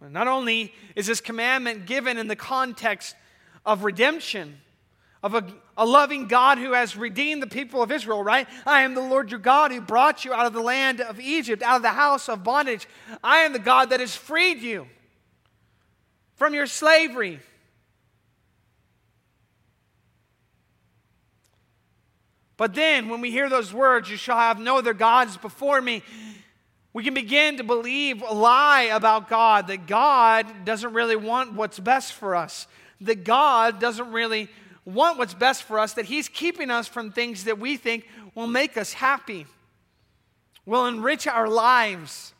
Not 0.00 0.28
only 0.28 0.72
is 0.94 1.06
this 1.06 1.20
commandment 1.20 1.86
given 1.86 2.18
in 2.18 2.28
the 2.28 2.36
context 2.36 3.16
of 3.66 3.84
redemption, 3.84 4.60
of 5.22 5.34
a, 5.34 5.44
a, 5.76 5.84
loving 5.84 6.28
God 6.28 6.58
who 6.58 6.72
has 6.72 6.96
redeemed 6.96 7.42
the 7.42 7.48
people 7.48 7.82
of 7.82 7.90
Israel, 7.90 8.22
right? 8.22 8.46
I 8.64 8.82
am 8.82 8.94
the 8.94 9.00
Lord 9.00 9.32
your 9.32 9.40
God 9.40 9.72
who 9.72 9.80
brought 9.80 10.24
you 10.24 10.32
out 10.32 10.46
of 10.46 10.52
the 10.52 10.60
land 10.60 11.00
of 11.00 11.18
Egypt, 11.18 11.62
out 11.62 11.76
of 11.76 11.82
the 11.82 11.88
house 11.88 12.28
of 12.28 12.44
bondage. 12.44 12.86
I 13.22 13.38
am 13.38 13.52
the 13.52 13.58
God 13.58 13.90
that 13.90 13.98
has 13.98 14.14
freed 14.14 14.62
you 14.62 14.86
from 16.36 16.54
your 16.54 16.66
slavery. 16.66 17.40
But 22.58 22.74
then, 22.74 23.08
when 23.08 23.20
we 23.20 23.30
hear 23.30 23.48
those 23.48 23.72
words, 23.72 24.10
you 24.10 24.16
shall 24.16 24.36
have 24.36 24.58
no 24.58 24.78
other 24.78 24.92
gods 24.92 25.36
before 25.36 25.80
me, 25.80 26.02
we 26.92 27.04
can 27.04 27.14
begin 27.14 27.58
to 27.58 27.64
believe 27.64 28.20
a 28.20 28.34
lie 28.34 28.90
about 28.92 29.28
God 29.28 29.68
that 29.68 29.86
God 29.86 30.64
doesn't 30.64 30.92
really 30.92 31.14
want 31.14 31.52
what's 31.52 31.78
best 31.78 32.12
for 32.14 32.34
us, 32.34 32.66
that 33.00 33.22
God 33.22 33.78
doesn't 33.78 34.10
really 34.10 34.48
want 34.84 35.18
what's 35.18 35.34
best 35.34 35.62
for 35.62 35.78
us, 35.78 35.92
that 35.94 36.06
He's 36.06 36.28
keeping 36.28 36.68
us 36.68 36.88
from 36.88 37.12
things 37.12 37.44
that 37.44 37.60
we 37.60 37.76
think 37.76 38.08
will 38.34 38.48
make 38.48 38.76
us 38.76 38.92
happy, 38.92 39.46
will 40.66 40.86
enrich 40.86 41.28
our 41.28 41.48
lives, 41.48 42.34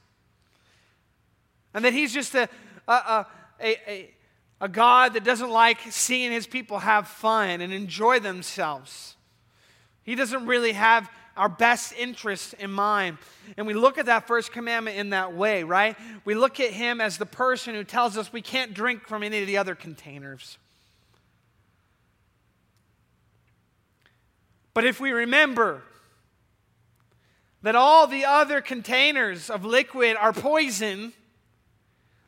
and 1.73 1.85
that 1.85 1.93
He's 1.93 2.13
just 2.13 2.35
a, 2.35 2.49
a, 2.89 2.93
a, 3.61 3.77
a, 3.89 4.11
a 4.63 4.69
God 4.69 5.13
that 5.13 5.23
doesn't 5.23 5.51
like 5.51 5.79
seeing 5.91 6.33
His 6.33 6.49
people 6.49 6.81
have 6.81 7.07
fun 7.07 7.61
and 7.61 7.73
enjoy 7.73 8.19
themselves. 8.19 9.15
He 10.09 10.15
doesn't 10.15 10.47
really 10.47 10.73
have 10.73 11.11
our 11.37 11.51
best 11.51 11.93
interest 11.93 12.55
in 12.55 12.73
mind. 12.73 13.19
And 13.59 13.67
we 13.67 13.75
look 13.75 13.99
at 13.99 14.07
that 14.07 14.27
first 14.27 14.53
commandment 14.53 14.97
in 14.97 15.11
that 15.11 15.35
way, 15.35 15.65
right? 15.65 15.97
We 16.25 16.35
look 16.35 16.61
at 16.61 16.71
him 16.71 17.03
as 17.03 17.19
the 17.19 17.27
person 17.27 17.75
who 17.75 17.85
tells 17.85 18.17
us 18.17 18.33
we 18.33 18.41
can't 18.41 18.73
drink 18.73 19.07
from 19.07 19.23
any 19.23 19.43
of 19.43 19.47
the 19.47 19.59
other 19.59 19.75
containers. 19.75 20.57
But 24.73 24.87
if 24.87 24.99
we 24.99 25.11
remember 25.11 25.83
that 27.61 27.75
all 27.75 28.07
the 28.07 28.25
other 28.25 28.63
containers 28.63 29.51
of 29.51 29.67
liquid 29.67 30.17
are 30.17 30.33
poison, 30.33 31.13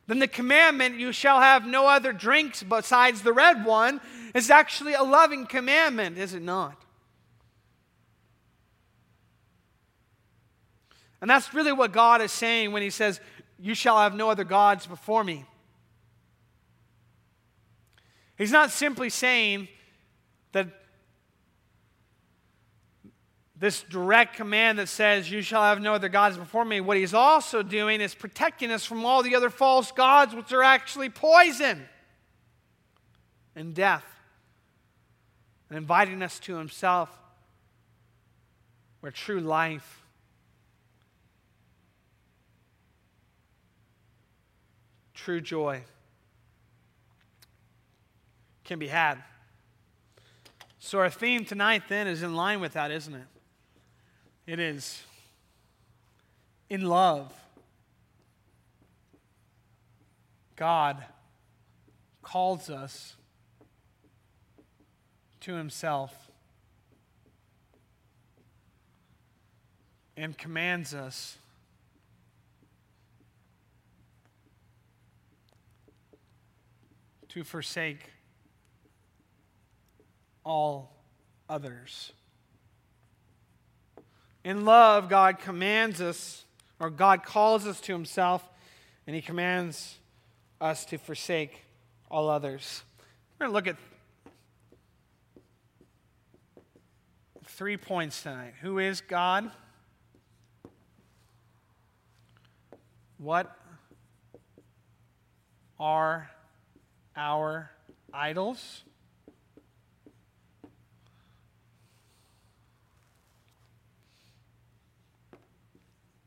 then 0.05 0.19
the 0.19 0.27
commandment, 0.27 0.99
you 0.99 1.11
shall 1.11 1.41
have 1.41 1.65
no 1.65 1.87
other 1.87 2.13
drinks 2.13 2.61
besides 2.61 3.23
the 3.23 3.33
red 3.33 3.65
one, 3.65 4.01
is 4.35 4.51
actually 4.51 4.93
a 4.93 5.01
loving 5.01 5.47
commandment, 5.47 6.19
is 6.19 6.35
it 6.35 6.43
not? 6.43 6.77
And 11.21 11.29
that's 11.29 11.53
really 11.53 11.71
what 11.71 11.91
God 11.91 12.21
is 12.21 12.31
saying 12.31 12.71
when 12.71 12.81
He 12.81 12.89
says, 12.89 13.19
You 13.59 13.75
shall 13.75 13.99
have 13.99 14.15
no 14.15 14.29
other 14.29 14.43
gods 14.43 14.87
before 14.87 15.23
me. 15.23 15.45
He's 18.37 18.51
not 18.51 18.71
simply 18.71 19.09
saying 19.11 19.67
that 20.51 20.67
this 23.55 23.83
direct 23.83 24.35
command 24.35 24.79
that 24.79 24.89
says, 24.89 25.29
You 25.29 25.43
shall 25.43 25.61
have 25.61 25.79
no 25.79 25.93
other 25.93 26.09
gods 26.09 26.37
before 26.37 26.65
me. 26.65 26.81
What 26.81 26.97
he's 26.97 27.13
also 27.13 27.61
doing 27.61 28.01
is 28.01 28.15
protecting 28.15 28.71
us 28.71 28.83
from 28.83 29.05
all 29.05 29.21
the 29.21 29.35
other 29.35 29.51
false 29.51 29.91
gods, 29.91 30.33
which 30.33 30.51
are 30.51 30.63
actually 30.63 31.09
poison 31.09 31.87
and 33.55 33.75
death, 33.75 34.05
and 35.69 35.77
inviting 35.77 36.23
us 36.23 36.39
to 36.39 36.55
himself 36.55 37.15
where 39.01 39.11
true 39.11 39.39
life 39.39 40.00
true 45.23 45.41
joy 45.41 45.83
can 48.63 48.79
be 48.79 48.87
had. 48.87 49.21
So, 50.79 50.97
our 50.97 51.11
theme 51.11 51.45
tonight 51.45 51.83
then 51.89 52.07
is 52.07 52.23
in 52.23 52.35
line 52.35 52.59
with 52.59 52.73
that, 52.73 52.89
isn't 52.89 53.13
it? 53.13 53.27
It 54.47 54.59
is 54.59 55.03
in 56.69 56.81
love. 56.81 57.31
God 60.55 61.03
calls 62.23 62.69
us 62.69 63.15
to 65.41 65.53
Himself 65.53 66.31
and 70.17 70.35
commands 70.35 70.95
us 70.95 71.37
to 77.31 77.45
forsake 77.45 78.09
all 80.43 80.91
others. 81.49 82.11
In 84.43 84.65
love, 84.65 85.07
God 85.07 85.39
commands 85.39 86.01
us, 86.01 86.43
or 86.77 86.89
God 86.89 87.23
calls 87.23 87.65
us 87.65 87.79
to 87.81 87.93
Himself, 87.93 88.43
and 89.07 89.15
He 89.15 89.21
commands 89.21 89.97
us 90.59 90.83
to 90.85 90.97
forsake 90.97 91.63
all 92.09 92.29
others. 92.29 92.83
We're 93.39 93.45
going 93.45 93.51
to 93.51 93.55
look 93.55 93.67
at 93.67 93.77
three 97.45 97.77
points 97.77 98.23
tonight. 98.23 98.55
Who 98.61 98.77
is 98.79 98.99
God? 98.99 99.49
What 103.17 103.55
are 105.79 106.29
our 107.15 107.71
idols. 108.13 108.83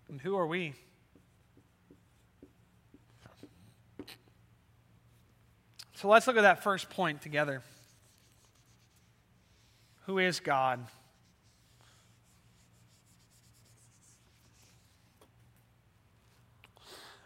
And 0.09 0.21
who 0.21 0.37
are 0.37 0.47
we? 0.47 0.75
So 5.95 6.09
let's 6.09 6.27
look 6.27 6.37
at 6.37 6.43
that 6.43 6.63
first 6.63 6.91
point 6.91 7.23
together. 7.23 7.63
Who 10.07 10.19
is 10.19 10.39
God? 10.39 10.87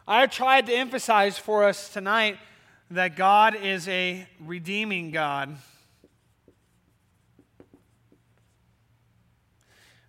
I 0.07 0.27
tried 0.27 0.67
to 0.67 0.73
emphasize 0.73 1.37
for 1.37 1.65
us 1.65 1.93
tonight 1.93 2.38
that 2.90 3.16
God 3.16 3.54
is 3.54 3.87
a 3.88 4.26
redeeming 4.40 5.11
God. 5.11 5.57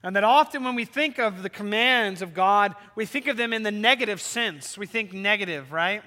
And 0.02 0.16
that 0.16 0.24
often 0.24 0.64
when 0.64 0.76
we 0.76 0.86
think 0.86 1.20
of 1.20 1.44
the 1.44 1.50
commands 1.50 2.22
of 2.22 2.34
God, 2.34 2.74
we 2.96 3.06
think 3.06 3.28
of 3.28 3.36
them 3.36 3.52
in 3.52 3.64
the 3.64 3.72
negative 3.72 4.22
sense. 4.22 4.78
We 4.78 4.86
think 4.86 5.12
negative, 5.12 5.74
right? 5.74 6.02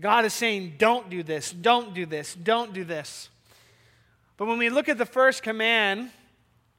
God 0.00 0.24
is 0.24 0.32
saying, 0.32 0.74
don't 0.78 1.10
do 1.10 1.22
this, 1.22 1.52
don't 1.52 1.94
do 1.94 2.06
this, 2.06 2.34
don't 2.34 2.72
do 2.72 2.84
this. 2.84 3.28
But 4.38 4.46
when 4.46 4.58
we 4.58 4.70
look 4.70 4.88
at 4.88 4.98
the 4.98 5.06
first 5.06 5.42
command, 5.42 6.10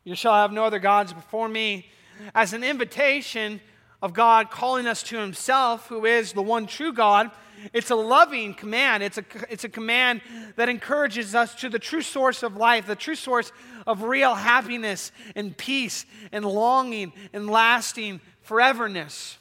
you 0.04 0.16
shall 0.16 0.34
have 0.34 0.52
no 0.52 0.66
other 0.66 0.80
gods 0.80 1.14
before 1.14 1.48
me, 1.48 1.88
as 2.34 2.54
an 2.54 2.64
invitation 2.64 3.62
of 4.02 4.14
God 4.14 4.52
calling 4.52 4.88
us 4.88 5.04
to 5.04 5.18
Himself, 5.18 5.88
who 5.88 6.06
is 6.06 6.34
the 6.34 6.42
one 6.42 6.68
true 6.68 6.94
God. 6.94 7.32
It's 7.74 7.90
a 7.90 7.96
loving 7.96 8.54
command. 8.54 9.02
It's 9.02 9.18
a, 9.18 9.26
it's 9.50 9.64
a 9.64 9.70
command 9.70 10.22
that 10.56 10.70
encourages 10.70 11.34
us 11.34 11.56
to 11.56 11.70
the 11.70 11.80
true 11.80 12.04
source 12.04 12.44
of 12.44 12.56
life, 12.56 12.86
the 12.86 12.96
true 12.96 13.16
source 13.16 13.52
of 13.88 14.04
real 14.04 14.36
happiness 14.36 15.12
and 15.36 15.58
peace 15.58 16.06
and 16.32 16.46
longing 16.46 17.14
and 17.34 17.50
lasting 17.50 18.22
foreverness. 18.48 19.38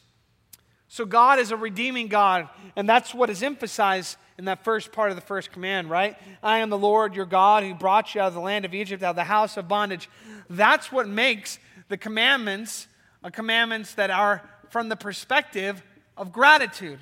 So, 0.88 1.04
God 1.04 1.38
is 1.38 1.50
a 1.50 1.56
redeeming 1.56 2.08
God, 2.08 2.48
and 2.74 2.88
that's 2.88 3.12
what 3.12 3.28
is 3.28 3.42
emphasized 3.42 4.16
in 4.38 4.46
that 4.46 4.64
first 4.64 4.92
part 4.92 5.10
of 5.10 5.16
the 5.16 5.22
first 5.22 5.52
command, 5.52 5.90
right? 5.90 6.16
I 6.42 6.58
am 6.58 6.70
the 6.70 6.78
Lord 6.78 7.14
your 7.14 7.26
God 7.26 7.64
who 7.64 7.74
brought 7.74 8.14
you 8.14 8.20
out 8.20 8.28
of 8.28 8.34
the 8.34 8.40
land 8.40 8.64
of 8.64 8.74
Egypt, 8.74 9.02
out 9.02 9.10
of 9.10 9.16
the 9.16 9.24
house 9.24 9.56
of 9.56 9.68
bondage. 9.68 10.08
That's 10.48 10.92
what 10.92 11.08
makes 11.08 11.58
the 11.88 11.96
commandments 11.96 12.88
commandments 13.30 13.94
that 13.94 14.10
are 14.10 14.42
from 14.70 14.88
the 14.88 14.96
perspective 14.96 15.82
of 16.16 16.32
gratitude. 16.32 16.98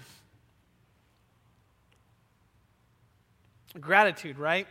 Gratitude, 3.81 4.39
right? 4.39 4.67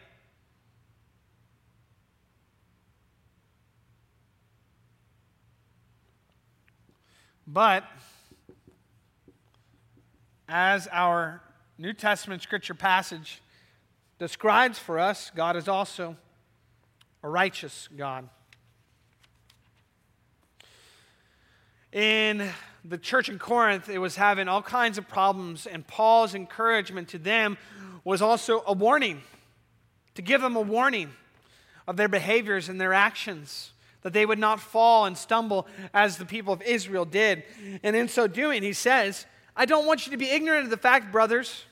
But 7.45 7.83
as 10.47 10.87
our 10.91 11.41
New 11.77 11.93
Testament 11.93 12.41
scripture 12.41 12.73
passage 12.73 13.41
describes 14.17 14.79
for 14.79 14.97
us, 14.97 15.31
God 15.35 15.55
is 15.55 15.67
also 15.67 16.15
a 17.21 17.29
righteous 17.29 17.89
God. 17.95 18.29
In 21.93 22.49
the 22.83 22.97
church 22.97 23.29
in 23.29 23.37
Corinth, 23.37 23.87
it 23.87 23.99
was 23.99 24.15
having 24.15 24.47
all 24.47 24.63
kinds 24.63 24.97
of 24.97 25.07
problems, 25.07 25.67
and 25.67 25.85
Paul's 25.85 26.33
encouragement 26.33 27.09
to 27.09 27.19
them 27.19 27.55
was 28.03 28.19
also 28.19 28.63
a 28.65 28.73
warning, 28.73 29.21
to 30.15 30.23
give 30.23 30.41
them 30.41 30.55
a 30.55 30.61
warning 30.61 31.11
of 31.87 31.95
their 31.95 32.07
behaviors 32.07 32.67
and 32.67 32.81
their 32.81 32.93
actions, 32.93 33.73
that 34.01 34.11
they 34.11 34.25
would 34.25 34.39
not 34.39 34.59
fall 34.59 35.05
and 35.05 35.15
stumble 35.15 35.67
as 35.93 36.17
the 36.17 36.25
people 36.25 36.51
of 36.51 36.63
Israel 36.63 37.05
did. 37.05 37.43
And 37.83 37.95
in 37.95 38.07
so 38.07 38.25
doing, 38.25 38.63
he 38.63 38.73
says, 38.73 39.27
I 39.55 39.65
don't 39.65 39.85
want 39.85 40.07
you 40.07 40.11
to 40.11 40.17
be 40.17 40.29
ignorant 40.29 40.65
of 40.65 40.71
the 40.71 40.77
fact, 40.77 41.11
brothers, 41.11 41.63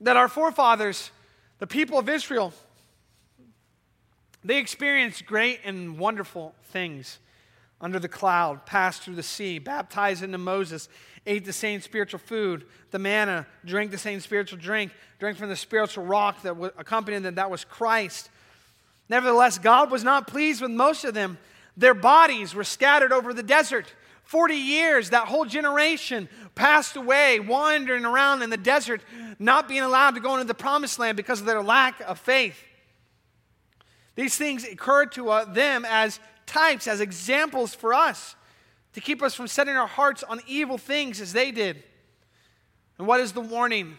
that 0.00 0.16
our 0.16 0.28
forefathers, 0.28 1.10
the 1.58 1.66
people 1.66 1.98
of 1.98 2.08
Israel, 2.08 2.54
they 4.44 4.58
experienced 4.58 5.26
great 5.26 5.60
and 5.64 5.98
wonderful 5.98 6.54
things 6.70 7.18
under 7.80 7.98
the 7.98 8.08
cloud, 8.08 8.66
passed 8.66 9.02
through 9.02 9.14
the 9.14 9.22
sea, 9.22 9.58
baptized 9.58 10.22
into 10.22 10.38
Moses, 10.38 10.88
ate 11.26 11.44
the 11.44 11.52
same 11.52 11.80
spiritual 11.80 12.18
food, 12.18 12.64
the 12.90 12.98
manna, 12.98 13.46
drank 13.64 13.90
the 13.90 13.98
same 13.98 14.20
spiritual 14.20 14.58
drink, 14.58 14.92
drank 15.18 15.36
from 15.36 15.48
the 15.48 15.56
spiritual 15.56 16.04
rock 16.04 16.42
that 16.42 16.72
accompanied 16.78 17.20
them, 17.20 17.36
that 17.36 17.50
was 17.50 17.64
Christ. 17.64 18.30
Nevertheless, 19.08 19.58
God 19.58 19.90
was 19.90 20.02
not 20.02 20.26
pleased 20.26 20.60
with 20.60 20.70
most 20.70 21.04
of 21.04 21.14
them. 21.14 21.38
Their 21.76 21.94
bodies 21.94 22.54
were 22.54 22.64
scattered 22.64 23.12
over 23.12 23.32
the 23.32 23.42
desert. 23.42 23.92
40 24.24 24.54
years, 24.54 25.10
that 25.10 25.28
whole 25.28 25.46
generation 25.46 26.28
passed 26.54 26.96
away, 26.96 27.40
wandering 27.40 28.04
around 28.04 28.42
in 28.42 28.50
the 28.50 28.56
desert, 28.56 29.00
not 29.38 29.68
being 29.68 29.82
allowed 29.82 30.16
to 30.16 30.20
go 30.20 30.34
into 30.34 30.44
the 30.44 30.54
promised 30.54 30.98
land 30.98 31.16
because 31.16 31.40
of 31.40 31.46
their 31.46 31.62
lack 31.62 32.00
of 32.00 32.18
faith. 32.18 32.62
These 34.16 34.36
things 34.36 34.64
occurred 34.64 35.12
to 35.12 35.30
uh, 35.30 35.44
them 35.44 35.86
as 35.88 36.20
types, 36.48 36.88
as 36.88 37.00
examples 37.00 37.74
for 37.74 37.94
us 37.94 38.34
to 38.94 39.00
keep 39.00 39.22
us 39.22 39.34
from 39.34 39.46
setting 39.46 39.76
our 39.76 39.86
hearts 39.86 40.22
on 40.22 40.40
evil 40.46 40.78
things 40.78 41.20
as 41.20 41.32
they 41.32 41.50
did. 41.52 41.82
And 42.98 43.06
what 43.06 43.20
is 43.20 43.32
the 43.32 43.40
warning? 43.40 43.96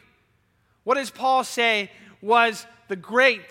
What 0.83 0.95
does 0.95 1.09
Paul 1.09 1.43
say 1.43 1.89
was 2.21 2.65
the 2.89 2.95
great 2.95 3.49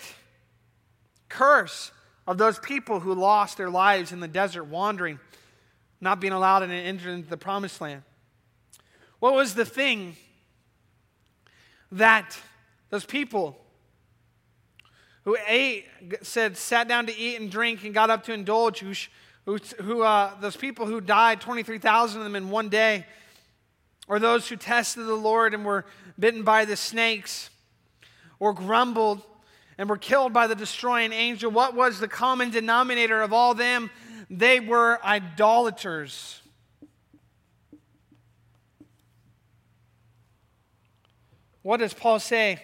curse 1.27 1.91
of 2.27 2.37
those 2.37 2.59
people 2.59 2.99
who 2.99 3.15
lost 3.15 3.57
their 3.57 3.69
lives 3.69 4.11
in 4.11 4.19
the 4.19 4.27
desert 4.27 4.65
wandering? 4.65 5.19
not 6.01 6.19
being 6.19 6.33
allowed 6.33 6.59
to 6.59 6.71
enter 6.71 7.09
into 7.09 7.29
the 7.29 7.37
promised 7.37 7.81
land. 7.81 8.03
What 9.19 9.33
was 9.33 9.55
the 9.55 9.65
thing 9.65 10.15
that 11.91 12.37
those 12.89 13.05
people 13.05 13.59
who 15.29 15.37
ate, 15.47 15.85
said, 16.23 16.57
sat 16.57 16.87
down 16.87 17.05
to 17.05 17.15
eat 17.15 17.39
and 17.39 17.51
drink 17.51 17.83
and 17.83 17.93
got 17.93 18.09
up 18.09 18.23
to 18.23 18.33
indulge, 18.33 18.79
who, 18.79 19.57
who, 19.79 20.01
uh, 20.01 20.31
those 20.41 20.57
people 20.57 20.87
who 20.87 20.99
died, 20.99 21.39
23,000 21.39 22.17
of 22.19 22.23
them 22.23 22.35
in 22.35 22.49
one 22.49 22.67
day, 22.67 23.05
or 24.07 24.17
those 24.17 24.49
who 24.49 24.55
tested 24.55 25.05
the 25.05 25.13
Lord 25.13 25.53
and 25.53 25.63
were 25.63 25.85
bitten 26.17 26.41
by 26.41 26.65
the 26.65 26.75
snakes, 26.75 27.51
or 28.39 28.53
grumbled 28.53 29.21
and 29.77 29.87
were 29.87 29.97
killed 29.97 30.33
by 30.33 30.47
the 30.47 30.55
destroying 30.55 31.13
angel, 31.13 31.51
what 31.51 31.75
was 31.75 31.99
the 31.99 32.07
common 32.07 32.49
denominator 32.49 33.21
of 33.21 33.31
all 33.31 33.53
them? 33.53 33.91
They 34.31 34.59
were 34.59 34.99
idolaters. 35.05 36.41
What 41.61 41.77
does 41.77 41.93
Paul 41.93 42.19
say? 42.19 42.63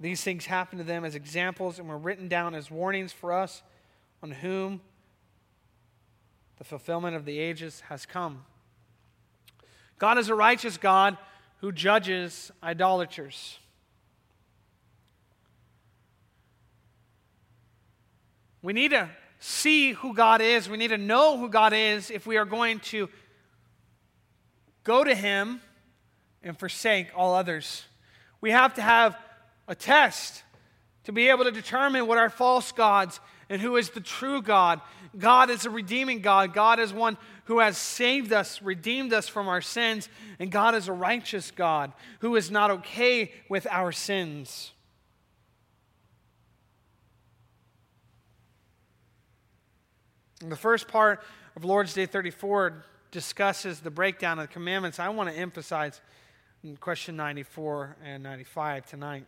These 0.00 0.22
things 0.22 0.46
happened 0.46 0.80
to 0.80 0.84
them 0.84 1.04
as 1.04 1.14
examples 1.14 1.78
and 1.78 1.86
were 1.86 1.98
written 1.98 2.26
down 2.26 2.54
as 2.54 2.70
warnings 2.70 3.12
for 3.12 3.32
us 3.32 3.62
on 4.22 4.30
whom 4.30 4.80
the 6.56 6.64
fulfillment 6.64 7.14
of 7.14 7.26
the 7.26 7.38
ages 7.38 7.82
has 7.88 8.06
come. 8.06 8.44
God 9.98 10.16
is 10.16 10.30
a 10.30 10.34
righteous 10.34 10.78
God 10.78 11.18
who 11.58 11.70
judges 11.70 12.50
idolaters. 12.62 13.58
We 18.62 18.72
need 18.72 18.92
to 18.92 19.10
see 19.38 19.92
who 19.92 20.14
God 20.14 20.40
is. 20.40 20.68
We 20.68 20.78
need 20.78 20.88
to 20.88 20.98
know 20.98 21.38
who 21.38 21.50
God 21.50 21.74
is 21.74 22.10
if 22.10 22.26
we 22.26 22.38
are 22.38 22.46
going 22.46 22.80
to 22.80 23.10
go 24.84 25.04
to 25.04 25.14
Him 25.14 25.60
and 26.42 26.58
forsake 26.58 27.08
all 27.14 27.34
others. 27.34 27.84
We 28.40 28.50
have 28.50 28.74
to 28.74 28.82
have 28.82 29.16
a 29.70 29.74
test 29.76 30.42
to 31.04 31.12
be 31.12 31.28
able 31.28 31.44
to 31.44 31.52
determine 31.52 32.08
what 32.08 32.18
are 32.18 32.28
false 32.28 32.72
gods 32.72 33.20
and 33.48 33.62
who 33.62 33.76
is 33.76 33.90
the 33.90 34.00
true 34.00 34.42
God. 34.42 34.80
God 35.16 35.48
is 35.48 35.64
a 35.64 35.70
redeeming 35.70 36.20
God. 36.20 36.52
God 36.52 36.80
is 36.80 36.92
one 36.92 37.16
who 37.44 37.60
has 37.60 37.78
saved 37.78 38.32
us, 38.32 38.60
redeemed 38.60 39.12
us 39.12 39.28
from 39.28 39.48
our 39.48 39.60
sins, 39.60 40.08
and 40.40 40.50
God 40.50 40.74
is 40.74 40.88
a 40.88 40.92
righteous 40.92 41.52
God 41.52 41.92
who 42.18 42.34
is 42.34 42.50
not 42.50 42.70
okay 42.70 43.30
with 43.48 43.66
our 43.70 43.92
sins. 43.92 44.72
The 50.44 50.56
first 50.56 50.88
part 50.88 51.22
of 51.54 51.64
Lord's 51.64 51.94
Day 51.94 52.06
34 52.06 52.84
discusses 53.12 53.80
the 53.80 53.90
breakdown 53.90 54.40
of 54.40 54.48
the 54.48 54.52
commandments. 54.52 54.98
I 54.98 55.10
want 55.10 55.28
to 55.30 55.36
emphasize 55.36 56.00
in 56.64 56.76
question 56.76 57.16
94 57.16 57.96
and 58.04 58.22
95 58.22 58.86
tonight. 58.86 59.26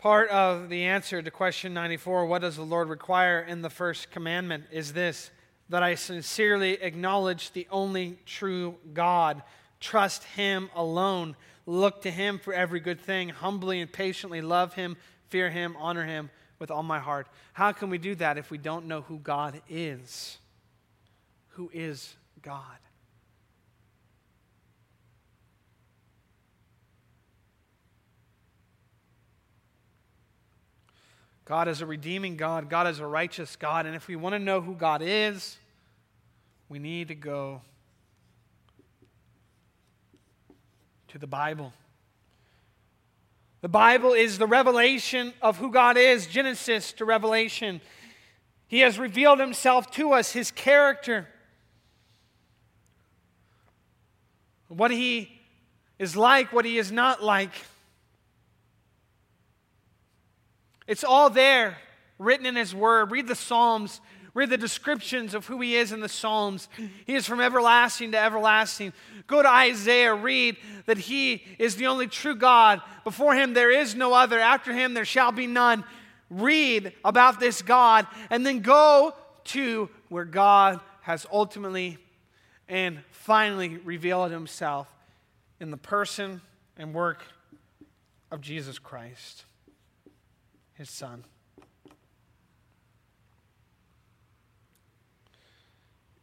Part 0.00 0.30
of 0.30 0.70
the 0.70 0.84
answer 0.84 1.20
to 1.20 1.30
question 1.30 1.74
94, 1.74 2.24
what 2.24 2.40
does 2.40 2.56
the 2.56 2.62
Lord 2.62 2.88
require 2.88 3.42
in 3.42 3.60
the 3.60 3.68
first 3.68 4.10
commandment, 4.10 4.64
is 4.72 4.94
this 4.94 5.30
that 5.68 5.82
I 5.82 5.94
sincerely 5.94 6.82
acknowledge 6.82 7.52
the 7.52 7.66
only 7.70 8.18
true 8.24 8.76
God, 8.94 9.42
trust 9.78 10.24
Him 10.24 10.70
alone 10.74 11.36
look 11.66 12.00
to 12.02 12.10
Him 12.10 12.38
for 12.38 12.54
every 12.54 12.80
good 12.80 12.98
thing, 12.98 13.28
humbly 13.28 13.82
and 13.82 13.92
patiently 13.92 14.40
love 14.40 14.72
Him, 14.72 14.96
fear 15.28 15.50
Him, 15.50 15.76
honor 15.78 16.06
Him 16.06 16.30
with 16.58 16.70
all 16.70 16.82
my 16.82 16.98
heart. 16.98 17.28
How 17.52 17.72
can 17.72 17.90
we 17.90 17.98
do 17.98 18.14
that 18.14 18.38
if 18.38 18.50
we 18.50 18.56
don't 18.56 18.86
know 18.86 19.02
who 19.02 19.18
God 19.18 19.60
is? 19.68 20.38
Who 21.50 21.70
is 21.74 22.16
God? 22.40 22.78
God 31.50 31.66
is 31.66 31.80
a 31.80 31.86
redeeming 31.86 32.36
God. 32.36 32.70
God 32.70 32.86
is 32.86 33.00
a 33.00 33.06
righteous 33.06 33.56
God. 33.56 33.84
And 33.84 33.96
if 33.96 34.06
we 34.06 34.14
want 34.14 34.34
to 34.34 34.38
know 34.38 34.60
who 34.60 34.72
God 34.72 35.02
is, 35.04 35.58
we 36.68 36.78
need 36.78 37.08
to 37.08 37.16
go 37.16 37.60
to 41.08 41.18
the 41.18 41.26
Bible. 41.26 41.72
The 43.62 43.68
Bible 43.68 44.12
is 44.12 44.38
the 44.38 44.46
revelation 44.46 45.32
of 45.42 45.58
who 45.58 45.72
God 45.72 45.96
is, 45.96 46.28
Genesis 46.28 46.92
to 46.92 47.04
Revelation. 47.04 47.80
He 48.68 48.78
has 48.82 48.96
revealed 48.96 49.40
himself 49.40 49.90
to 49.94 50.12
us, 50.12 50.30
his 50.30 50.52
character, 50.52 51.26
what 54.68 54.92
he 54.92 55.40
is 55.98 56.14
like, 56.14 56.52
what 56.52 56.64
he 56.64 56.78
is 56.78 56.92
not 56.92 57.24
like. 57.24 57.54
It's 60.90 61.04
all 61.04 61.30
there 61.30 61.78
written 62.18 62.46
in 62.46 62.56
His 62.56 62.74
Word. 62.74 63.12
Read 63.12 63.28
the 63.28 63.36
Psalms. 63.36 64.00
Read 64.34 64.50
the 64.50 64.58
descriptions 64.58 65.34
of 65.34 65.46
who 65.46 65.60
He 65.60 65.76
is 65.76 65.92
in 65.92 66.00
the 66.00 66.08
Psalms. 66.08 66.68
He 67.06 67.14
is 67.14 67.28
from 67.28 67.40
everlasting 67.40 68.10
to 68.10 68.18
everlasting. 68.18 68.92
Go 69.28 69.40
to 69.40 69.48
Isaiah. 69.48 70.12
Read 70.12 70.56
that 70.86 70.98
He 70.98 71.44
is 71.60 71.76
the 71.76 71.86
only 71.86 72.08
true 72.08 72.34
God. 72.34 72.82
Before 73.04 73.36
Him 73.36 73.54
there 73.54 73.70
is 73.70 73.94
no 73.94 74.14
other. 74.14 74.40
After 74.40 74.72
Him 74.72 74.94
there 74.94 75.04
shall 75.04 75.30
be 75.30 75.46
none. 75.46 75.84
Read 76.28 76.92
about 77.04 77.38
this 77.38 77.62
God 77.62 78.08
and 78.28 78.44
then 78.44 78.58
go 78.58 79.14
to 79.44 79.88
where 80.08 80.24
God 80.24 80.80
has 81.02 81.24
ultimately 81.30 81.98
and 82.68 82.98
finally 83.12 83.76
revealed 83.76 84.32
Himself 84.32 84.92
in 85.60 85.70
the 85.70 85.76
person 85.76 86.40
and 86.76 86.92
work 86.92 87.22
of 88.32 88.40
Jesus 88.40 88.80
Christ, 88.80 89.44
his 90.80 90.88
Son. 90.88 91.22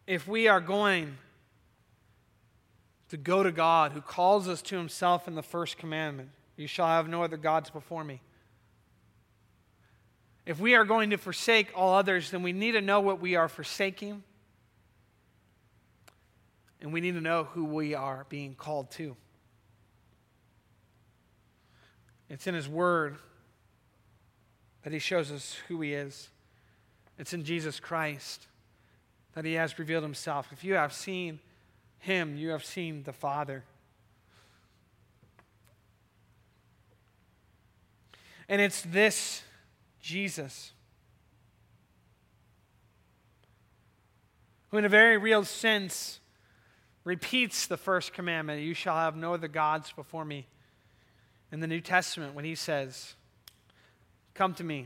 If 0.07 0.27
we 0.27 0.47
are 0.47 0.59
going 0.59 1.15
to 3.09 3.17
go 3.17 3.43
to 3.43 3.51
God, 3.51 3.91
who 3.91 4.01
calls 4.01 4.47
us 4.47 4.63
to 4.63 4.75
himself 4.75 5.27
in 5.27 5.35
the 5.35 5.43
first 5.43 5.77
commandment, 5.77 6.29
you 6.55 6.65
shall 6.65 6.87
have 6.87 7.07
no 7.07 7.21
other 7.21 7.37
gods 7.37 7.69
before 7.69 8.03
me. 8.03 8.19
If 10.47 10.59
we 10.59 10.73
are 10.73 10.85
going 10.85 11.11
to 11.11 11.17
forsake 11.17 11.69
all 11.75 11.93
others, 11.93 12.31
then 12.31 12.41
we 12.41 12.51
need 12.51 12.71
to 12.71 12.81
know 12.81 12.99
what 12.99 13.21
we 13.21 13.35
are 13.35 13.47
forsaking. 13.47 14.23
And 16.81 16.91
we 16.91 16.99
need 16.99 17.13
to 17.13 17.21
know 17.21 17.43
who 17.43 17.63
we 17.63 17.93
are 17.93 18.25
being 18.27 18.55
called 18.55 18.89
to. 18.93 19.15
It's 22.27 22.47
in 22.47 22.55
His 22.55 22.67
Word 22.67 23.17
that 24.87 24.93
He 24.93 24.99
shows 24.99 25.33
us 25.33 25.57
who 25.67 25.81
He 25.81 25.93
is. 25.93 26.29
It's 27.19 27.33
in 27.33 27.43
Jesus 27.43 27.77
Christ 27.77 28.47
that 29.33 29.43
He 29.43 29.55
has 29.55 29.77
revealed 29.77 30.03
Himself. 30.03 30.47
If 30.53 30.63
you 30.63 30.75
have 30.75 30.93
seen 30.93 31.41
Him, 31.99 32.37
you 32.37 32.51
have 32.51 32.63
seen 32.63 33.03
the 33.03 33.11
Father. 33.11 33.65
And 38.47 38.61
it's 38.61 38.79
this 38.79 39.43
Jesus 39.99 40.71
who, 44.69 44.77
in 44.77 44.85
a 44.85 44.89
very 44.89 45.17
real 45.17 45.43
sense, 45.43 46.21
repeats 47.03 47.67
the 47.67 47.75
first 47.75 48.13
commandment 48.13 48.61
You 48.61 48.73
shall 48.73 48.95
have 48.95 49.17
no 49.17 49.33
other 49.33 49.49
gods 49.49 49.91
before 49.91 50.23
me 50.23 50.47
in 51.51 51.59
the 51.59 51.67
New 51.67 51.81
Testament 51.81 52.35
when 52.35 52.45
he 52.45 52.55
says, 52.55 53.15
Come 54.37 54.53
to 54.53 54.63
me, 54.63 54.85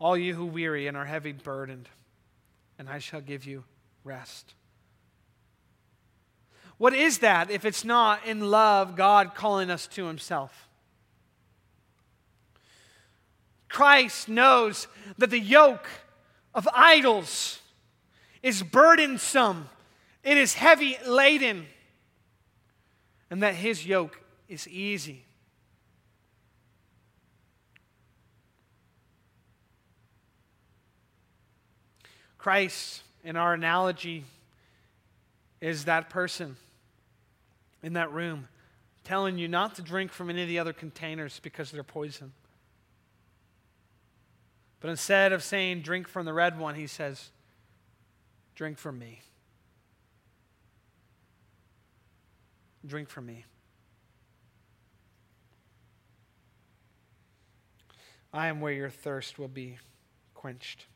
all 0.00 0.16
you 0.16 0.34
who 0.34 0.44
weary 0.44 0.88
and 0.88 0.96
are 0.96 1.04
heavy 1.04 1.30
burdened, 1.30 1.88
and 2.76 2.88
I 2.88 2.98
shall 2.98 3.20
give 3.20 3.44
you 3.44 3.62
rest. 4.02 4.54
What 6.78 6.94
is 6.94 7.18
that 7.18 7.48
if 7.48 7.64
it's 7.64 7.84
not 7.84 8.26
in 8.26 8.50
love 8.50 8.96
God 8.96 9.36
calling 9.36 9.70
us 9.70 9.86
to 9.86 10.06
himself? 10.06 10.66
Christ 13.68 14.28
knows 14.28 14.88
that 15.16 15.30
the 15.30 15.38
yoke 15.38 15.86
of 16.56 16.68
idols 16.74 17.60
is 18.42 18.64
burdensome, 18.64 19.68
it 20.24 20.36
is 20.36 20.54
heavy 20.54 20.96
laden, 21.06 21.66
and 23.30 23.44
that 23.44 23.54
his 23.54 23.86
yoke 23.86 24.20
is 24.48 24.66
easy. 24.66 25.24
Christ, 32.42 33.02
in 33.22 33.36
our 33.36 33.54
analogy, 33.54 34.24
is 35.60 35.84
that 35.84 36.10
person 36.10 36.56
in 37.84 37.92
that 37.92 38.12
room 38.12 38.48
telling 39.04 39.38
you 39.38 39.46
not 39.46 39.76
to 39.76 39.82
drink 39.82 40.10
from 40.10 40.28
any 40.28 40.42
of 40.42 40.48
the 40.48 40.58
other 40.58 40.72
containers 40.72 41.38
because 41.40 41.70
they're 41.70 41.84
poison. 41.84 42.32
But 44.80 44.90
instead 44.90 45.32
of 45.32 45.44
saying, 45.44 45.82
drink 45.82 46.08
from 46.08 46.26
the 46.26 46.32
red 46.32 46.58
one, 46.58 46.74
he 46.74 46.88
says, 46.88 47.30
drink 48.56 48.76
from 48.76 48.98
me. 48.98 49.20
Drink 52.84 53.08
from 53.08 53.26
me. 53.26 53.44
I 58.32 58.48
am 58.48 58.60
where 58.60 58.72
your 58.72 58.90
thirst 58.90 59.38
will 59.38 59.46
be 59.46 59.78
quenched. 60.34 60.86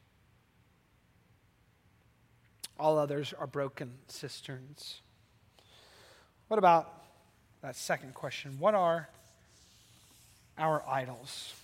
All 2.78 2.98
others 2.98 3.32
are 3.38 3.46
broken 3.46 3.92
cisterns. 4.08 5.00
What 6.48 6.58
about 6.58 6.92
that 7.62 7.74
second 7.76 8.14
question? 8.14 8.56
What 8.58 8.74
are 8.74 9.08
our 10.58 10.82
idols? 10.86 11.54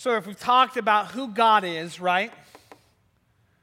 So, 0.00 0.16
if 0.16 0.26
we've 0.26 0.40
talked 0.40 0.78
about 0.78 1.08
who 1.08 1.28
God 1.28 1.62
is, 1.62 2.00
right? 2.00 2.32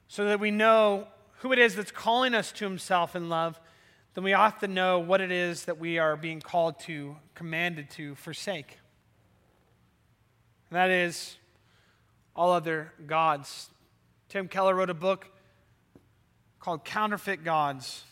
So 0.08 0.26
that 0.26 0.40
we 0.40 0.52
know 0.52 1.08
who 1.40 1.52
it 1.52 1.58
is 1.58 1.76
that's 1.76 1.90
calling 1.90 2.36
us 2.36 2.52
to 2.52 2.66
Himself 2.66 3.16
in 3.16 3.28
love, 3.28 3.60
then 4.14 4.24
we 4.24 4.34
ought 4.34 4.60
to 4.60 4.68
know 4.68 5.00
what 5.00 5.20
it 5.20 5.32
is 5.32 5.66
that 5.66 5.80
we 5.80 5.98
are 5.98 6.16
being 6.16 6.40
called 6.40 6.80
to, 6.82 7.16
commanded 7.34 7.90
to 7.90 8.14
forsake. 8.14 8.78
And 10.70 10.78
that 10.78 10.92
is 10.92 11.38
all 12.36 12.52
other 12.52 12.94
gods. 13.08 13.72
Tim 14.30 14.48
Keller 14.48 14.76
wrote 14.76 14.92
a 14.92 14.94
book 14.94 15.28
called 16.60 16.86
Counterfeit 16.86 17.44
Gods. 17.44 18.04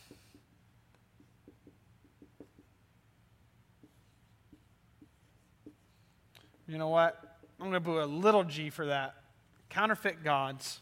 You 6.68 6.80
know 6.80 6.90
what? 6.90 7.25
I'm 7.60 7.70
going 7.70 7.74
to 7.74 7.82
put 7.82 8.02
a 8.02 8.06
little 8.06 8.44
g 8.44 8.70
for 8.70 8.88
that. 8.88 9.15
Counterfeit 9.70 10.24
gods. 10.24 10.82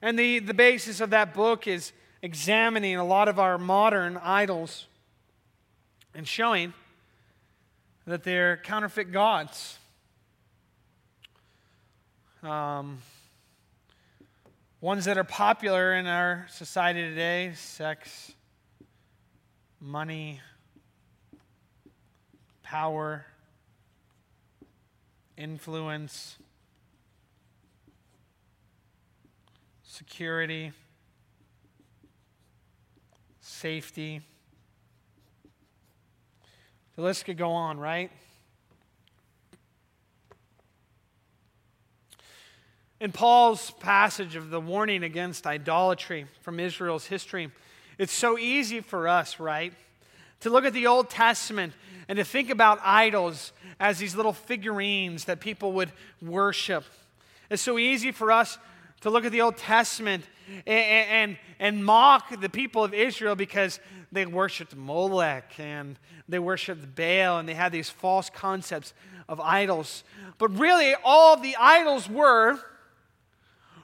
And 0.00 0.18
the, 0.18 0.38
the 0.38 0.54
basis 0.54 1.00
of 1.00 1.10
that 1.10 1.34
book 1.34 1.66
is 1.66 1.92
examining 2.22 2.96
a 2.96 3.04
lot 3.04 3.28
of 3.28 3.38
our 3.38 3.58
modern 3.58 4.16
idols 4.16 4.86
and 6.14 6.26
showing 6.26 6.72
that 8.06 8.22
they're 8.22 8.56
counterfeit 8.58 9.12
gods. 9.12 9.78
Um, 12.42 12.98
ones 14.80 15.04
that 15.06 15.18
are 15.18 15.24
popular 15.24 15.94
in 15.94 16.06
our 16.06 16.46
society 16.48 17.02
today 17.02 17.52
sex, 17.54 18.32
money, 19.80 20.40
power 22.62 23.26
influence, 25.38 26.36
security, 29.84 30.72
safety. 33.40 34.20
The 36.96 37.02
list 37.02 37.24
could 37.24 37.38
go 37.38 37.52
on, 37.52 37.78
right? 37.78 38.10
In 43.00 43.12
Paul's 43.12 43.70
passage 43.70 44.34
of 44.34 44.50
the 44.50 44.60
warning 44.60 45.04
against 45.04 45.46
idolatry 45.46 46.26
from 46.40 46.58
Israel's 46.58 47.06
history, 47.06 47.52
it's 47.96 48.12
so 48.12 48.36
easy 48.36 48.80
for 48.80 49.06
us, 49.06 49.38
right? 49.38 49.72
To 50.40 50.50
look 50.50 50.64
at 50.64 50.72
the 50.72 50.88
Old 50.88 51.08
Testament 51.08 51.74
and 52.08 52.16
to 52.16 52.24
think 52.24 52.50
about 52.50 52.80
idols 52.82 53.52
as 53.80 53.98
these 53.98 54.14
little 54.14 54.32
figurines 54.32 55.24
that 55.24 55.40
people 55.40 55.72
would 55.72 55.92
worship. 56.20 56.84
It's 57.50 57.62
so 57.62 57.78
easy 57.78 58.12
for 58.12 58.32
us 58.32 58.58
to 59.00 59.10
look 59.10 59.24
at 59.24 59.32
the 59.32 59.40
Old 59.40 59.56
Testament 59.56 60.24
and, 60.66 61.08
and, 61.10 61.36
and, 61.58 61.84
mock 61.84 62.40
the 62.40 62.48
people 62.48 62.82
of 62.82 62.94
Israel 62.94 63.36
because 63.36 63.80
they 64.10 64.26
worshiped 64.26 64.74
Molech 64.74 65.52
and 65.58 65.98
they 66.28 66.38
worshiped 66.38 66.94
Baal 66.96 67.38
and 67.38 67.48
they 67.48 67.54
had 67.54 67.70
these 67.70 67.90
false 67.90 68.30
concepts 68.30 68.94
of 69.28 69.40
idols. 69.40 70.04
But 70.38 70.58
really, 70.58 70.94
all 71.04 71.36
the 71.36 71.56
idols 71.56 72.08
were 72.08 72.58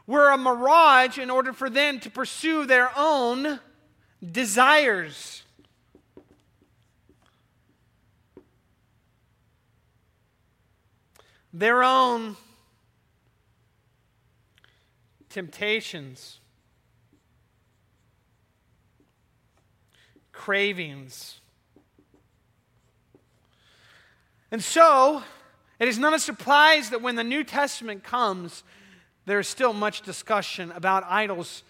were 0.06 0.30
a 0.30 0.36
mirage 0.36 1.18
in 1.18 1.30
order 1.30 1.52
for 1.52 1.70
them 1.70 1.98
to 2.00 2.10
pursue 2.10 2.66
their 2.66 2.90
own 2.96 3.58
desires. 4.32 5.43
Their 11.54 11.84
own 11.84 12.36
temptations, 15.28 16.40
cravings. 20.32 21.40
And 24.50 24.62
so, 24.62 25.22
it 25.78 25.86
is 25.86 25.96
not 25.96 26.12
a 26.12 26.18
surprise 26.18 26.90
that 26.90 27.00
when 27.00 27.14
the 27.14 27.24
New 27.24 27.44
Testament 27.44 28.02
comes, 28.02 28.64
there 29.24 29.38
is 29.38 29.46
still 29.46 29.72
much 29.72 30.02
discussion 30.02 30.72
about 30.72 31.04
idols, 31.08 31.62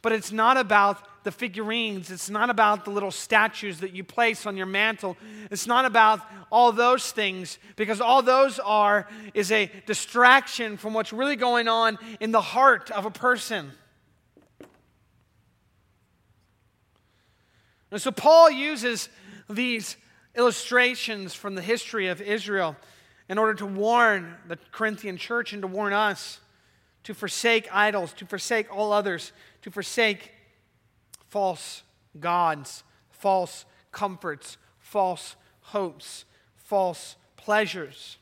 but 0.00 0.12
it's 0.12 0.32
not 0.32 0.56
about 0.56 1.06
the 1.28 1.32
figurines. 1.32 2.10
It's 2.10 2.30
not 2.30 2.48
about 2.48 2.86
the 2.86 2.90
little 2.90 3.10
statues 3.10 3.80
that 3.80 3.92
you 3.92 4.02
place 4.02 4.46
on 4.46 4.56
your 4.56 4.64
mantle. 4.64 5.14
It's 5.50 5.66
not 5.66 5.84
about 5.84 6.22
all 6.50 6.72
those 6.72 7.12
things, 7.12 7.58
because 7.76 8.00
all 8.00 8.22
those 8.22 8.58
are 8.58 9.06
is 9.34 9.52
a 9.52 9.70
distraction 9.84 10.78
from 10.78 10.94
what's 10.94 11.12
really 11.12 11.36
going 11.36 11.68
on 11.68 11.98
in 12.18 12.32
the 12.32 12.40
heart 12.40 12.90
of 12.90 13.04
a 13.04 13.10
person. 13.10 13.72
And 17.90 18.00
so 18.00 18.10
Paul 18.10 18.50
uses 18.50 19.10
these 19.50 19.98
illustrations 20.34 21.34
from 21.34 21.56
the 21.56 21.60
history 21.60 22.06
of 22.06 22.22
Israel 22.22 22.74
in 23.28 23.36
order 23.36 23.52
to 23.52 23.66
warn 23.66 24.34
the 24.46 24.56
Corinthian 24.72 25.18
church 25.18 25.52
and 25.52 25.60
to 25.60 25.68
warn 25.68 25.92
us 25.92 26.40
to 27.02 27.12
forsake 27.12 27.68
idols, 27.70 28.14
to 28.14 28.24
forsake 28.24 28.74
all 28.74 28.94
others, 28.94 29.32
to 29.60 29.70
forsake 29.70 30.32
false 31.28 31.82
gods, 32.18 32.82
false 33.10 33.64
comforts, 33.92 34.56
false 34.78 35.36
hopes, 35.60 36.24
false 36.56 37.16
pleasures. 37.36 38.18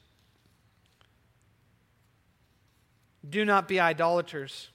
Do 3.29 3.45
not 3.45 3.66
be 3.66 3.81
idolaters. 3.81 4.69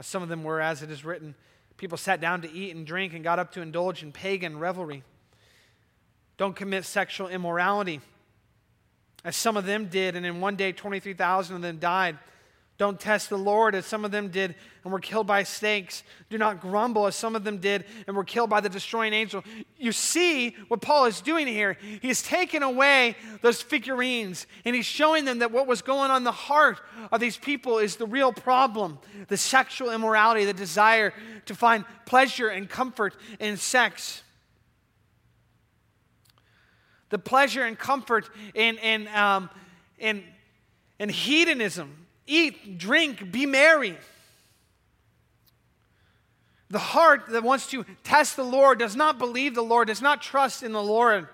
Some 0.00 0.22
of 0.22 0.28
them 0.28 0.44
were, 0.44 0.60
as 0.60 0.82
it 0.82 0.90
is 0.90 1.04
written. 1.04 1.34
People 1.76 1.98
sat 1.98 2.20
down 2.20 2.42
to 2.42 2.52
eat 2.52 2.74
and 2.74 2.86
drink 2.86 3.14
and 3.14 3.22
got 3.22 3.38
up 3.38 3.52
to 3.52 3.62
indulge 3.62 4.02
in 4.02 4.12
pagan 4.12 4.58
revelry. 4.58 5.02
Don't 6.36 6.54
commit 6.54 6.84
sexual 6.84 7.28
immorality, 7.28 8.00
as 9.24 9.36
some 9.36 9.56
of 9.56 9.66
them 9.66 9.86
did, 9.86 10.14
and 10.14 10.24
in 10.24 10.40
one 10.40 10.56
day 10.56 10.72
23,000 10.72 11.56
of 11.56 11.62
them 11.62 11.78
died. 11.78 12.16
Don't 12.78 13.00
test 13.00 13.28
the 13.28 13.36
Lord 13.36 13.74
as 13.74 13.86
some 13.86 14.04
of 14.04 14.12
them 14.12 14.28
did 14.28 14.54
and 14.84 14.92
were 14.92 15.00
killed 15.00 15.26
by 15.26 15.42
snakes. 15.42 16.04
Do 16.30 16.38
not 16.38 16.60
grumble 16.60 17.08
as 17.08 17.16
some 17.16 17.34
of 17.34 17.42
them 17.42 17.58
did 17.58 17.84
and 18.06 18.16
were 18.16 18.22
killed 18.22 18.50
by 18.50 18.60
the 18.60 18.68
destroying 18.68 19.12
angel. 19.12 19.42
You 19.76 19.90
see 19.90 20.54
what 20.68 20.80
Paul 20.80 21.06
is 21.06 21.20
doing 21.20 21.48
here. 21.48 21.76
He's 22.00 22.22
taken 22.22 22.62
away 22.62 23.16
those 23.42 23.60
figurines 23.60 24.46
and 24.64 24.76
he's 24.76 24.86
showing 24.86 25.24
them 25.24 25.40
that 25.40 25.50
what 25.50 25.66
was 25.66 25.82
going 25.82 26.12
on 26.12 26.22
the 26.22 26.30
heart 26.30 26.80
of 27.10 27.18
these 27.18 27.36
people 27.36 27.78
is 27.78 27.96
the 27.96 28.06
real 28.06 28.32
problem 28.32 29.00
the 29.26 29.36
sexual 29.36 29.90
immorality, 29.90 30.44
the 30.44 30.52
desire 30.52 31.12
to 31.46 31.56
find 31.56 31.84
pleasure 32.06 32.46
and 32.46 32.70
comfort 32.70 33.16
in 33.40 33.56
sex. 33.56 34.22
The 37.10 37.18
pleasure 37.18 37.64
and 37.64 37.76
comfort 37.76 38.30
in, 38.54 38.78
in, 38.78 39.08
um, 39.08 39.50
in, 39.98 40.22
in 41.00 41.08
hedonism 41.08 42.06
eat, 42.28 42.78
drink, 42.78 43.32
be 43.32 43.46
merry. 43.46 43.96
The 46.70 46.78
heart 46.78 47.28
that 47.30 47.42
wants 47.42 47.66
to 47.68 47.84
test 48.04 48.36
the 48.36 48.44
Lord 48.44 48.78
does 48.78 48.94
not 48.94 49.18
believe 49.18 49.54
the 49.54 49.62
Lord, 49.62 49.88
does 49.88 50.02
not 50.02 50.20
trust 50.20 50.62
in 50.62 50.72
the 50.72 50.82
Lord. 50.82 51.26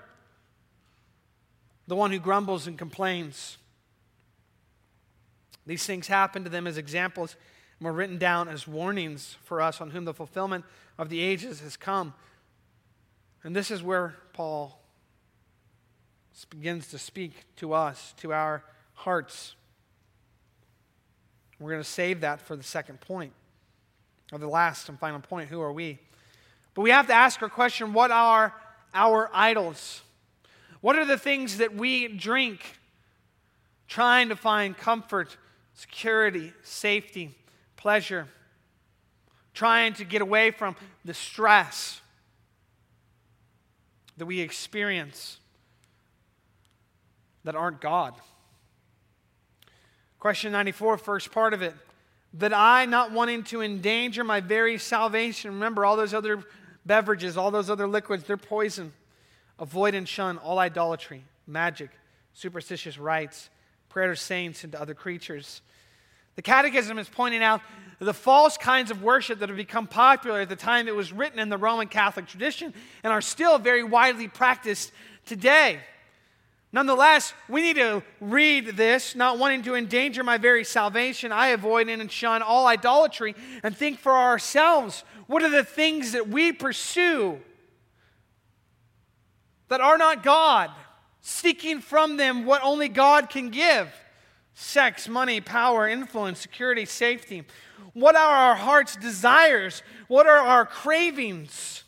The 1.88 1.96
one 1.96 2.12
who 2.12 2.18
grumbles 2.18 2.66
and 2.66 2.78
complains. 2.78 3.58
These 5.66 5.84
things 5.84 6.06
happen 6.06 6.44
to 6.44 6.50
them 6.50 6.66
as 6.66 6.78
examples 6.78 7.36
and 7.78 7.86
were 7.86 7.92
written 7.92 8.18
down 8.18 8.48
as 8.48 8.68
warnings 8.68 9.36
for 9.44 9.60
us 9.60 9.80
on 9.80 9.90
whom 9.90 10.04
the 10.04 10.14
fulfillment 10.14 10.64
of 10.98 11.08
the 11.08 11.20
ages 11.20 11.60
has 11.60 11.76
come. 11.76 12.14
And 13.42 13.54
this 13.54 13.70
is 13.70 13.82
where 13.82 14.14
Paul 14.32 14.80
begins 16.50 16.88
to 16.88 16.98
speak 16.98 17.32
to 17.56 17.72
us, 17.72 18.14
to 18.18 18.32
our 18.32 18.64
hearts. 18.94 19.54
We're 21.64 21.70
going 21.70 21.82
to 21.82 21.88
save 21.88 22.20
that 22.20 22.42
for 22.42 22.56
the 22.56 22.62
second 22.62 23.00
point, 23.00 23.32
or 24.30 24.38
the 24.38 24.46
last 24.46 24.90
and 24.90 24.98
final 25.00 25.18
point. 25.18 25.48
Who 25.48 25.62
are 25.62 25.72
we? 25.72 25.98
But 26.74 26.82
we 26.82 26.90
have 26.90 27.06
to 27.06 27.14
ask 27.14 27.40
our 27.40 27.48
question 27.48 27.94
what 27.94 28.10
are 28.10 28.52
our 28.92 29.30
idols? 29.32 30.02
What 30.82 30.96
are 30.96 31.06
the 31.06 31.16
things 31.16 31.56
that 31.56 31.74
we 31.74 32.08
drink 32.08 32.78
trying 33.88 34.28
to 34.28 34.36
find 34.36 34.76
comfort, 34.76 35.38
security, 35.72 36.52
safety, 36.62 37.30
pleasure, 37.76 38.28
trying 39.54 39.94
to 39.94 40.04
get 40.04 40.20
away 40.20 40.50
from 40.50 40.76
the 41.02 41.14
stress 41.14 42.02
that 44.18 44.26
we 44.26 44.40
experience 44.40 45.38
that 47.42 47.54
aren't 47.54 47.80
God? 47.80 48.12
Question 50.24 50.52
94, 50.52 50.96
first 50.96 51.32
part 51.32 51.52
of 51.52 51.60
it. 51.60 51.74
That 52.32 52.54
I, 52.54 52.86
not 52.86 53.12
wanting 53.12 53.42
to 53.42 53.60
endanger 53.60 54.24
my 54.24 54.40
very 54.40 54.78
salvation, 54.78 55.52
remember 55.52 55.84
all 55.84 55.98
those 55.98 56.14
other 56.14 56.42
beverages, 56.86 57.36
all 57.36 57.50
those 57.50 57.68
other 57.68 57.86
liquids, 57.86 58.24
they're 58.24 58.38
poison. 58.38 58.94
Avoid 59.58 59.94
and 59.94 60.08
shun 60.08 60.38
all 60.38 60.58
idolatry, 60.58 61.24
magic, 61.46 61.90
superstitious 62.32 62.96
rites, 62.96 63.50
prayer 63.90 64.08
to 64.08 64.16
saints 64.16 64.64
and 64.64 64.72
to 64.72 64.80
other 64.80 64.94
creatures. 64.94 65.60
The 66.36 66.42
Catechism 66.42 66.98
is 66.98 67.06
pointing 67.06 67.42
out 67.42 67.60
the 67.98 68.14
false 68.14 68.56
kinds 68.56 68.90
of 68.90 69.02
worship 69.02 69.40
that 69.40 69.50
have 69.50 69.58
become 69.58 69.86
popular 69.86 70.40
at 70.40 70.48
the 70.48 70.56
time 70.56 70.88
it 70.88 70.96
was 70.96 71.12
written 71.12 71.38
in 71.38 71.50
the 71.50 71.58
Roman 71.58 71.86
Catholic 71.86 72.28
tradition 72.28 72.72
and 73.02 73.12
are 73.12 73.20
still 73.20 73.58
very 73.58 73.84
widely 73.84 74.28
practiced 74.28 74.90
today. 75.26 75.80
Nonetheless, 76.74 77.34
we 77.48 77.62
need 77.62 77.76
to 77.76 78.02
read 78.20 78.76
this, 78.76 79.14
not 79.14 79.38
wanting 79.38 79.62
to 79.62 79.76
endanger 79.76 80.24
my 80.24 80.38
very 80.38 80.64
salvation. 80.64 81.30
I 81.30 81.50
avoid 81.50 81.88
and 81.88 82.10
shun 82.10 82.42
all 82.42 82.66
idolatry 82.66 83.36
and 83.62 83.76
think 83.76 84.00
for 84.00 84.10
ourselves 84.10 85.04
what 85.28 85.44
are 85.44 85.50
the 85.50 85.62
things 85.62 86.10
that 86.12 86.28
we 86.28 86.50
pursue 86.50 87.40
that 89.68 89.80
are 89.80 89.96
not 89.96 90.24
God, 90.24 90.68
seeking 91.20 91.80
from 91.80 92.16
them 92.16 92.44
what 92.44 92.60
only 92.64 92.88
God 92.88 93.30
can 93.30 93.50
give 93.50 93.94
sex, 94.54 95.08
money, 95.08 95.40
power, 95.40 95.86
influence, 95.86 96.40
security, 96.40 96.86
safety. 96.86 97.44
What 97.92 98.16
are 98.16 98.48
our 98.48 98.56
heart's 98.56 98.96
desires? 98.96 99.84
What 100.08 100.26
are 100.26 100.40
our 100.40 100.66
cravings? 100.66 101.83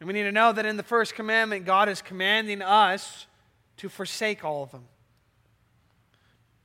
And 0.00 0.06
we 0.06 0.12
need 0.12 0.22
to 0.22 0.32
know 0.32 0.52
that 0.52 0.64
in 0.64 0.76
the 0.76 0.82
first 0.82 1.14
commandment, 1.14 1.64
God 1.64 1.88
is 1.88 2.00
commanding 2.00 2.62
us 2.62 3.26
to 3.78 3.88
forsake 3.88 4.44
all 4.44 4.62
of 4.62 4.70
them, 4.70 4.84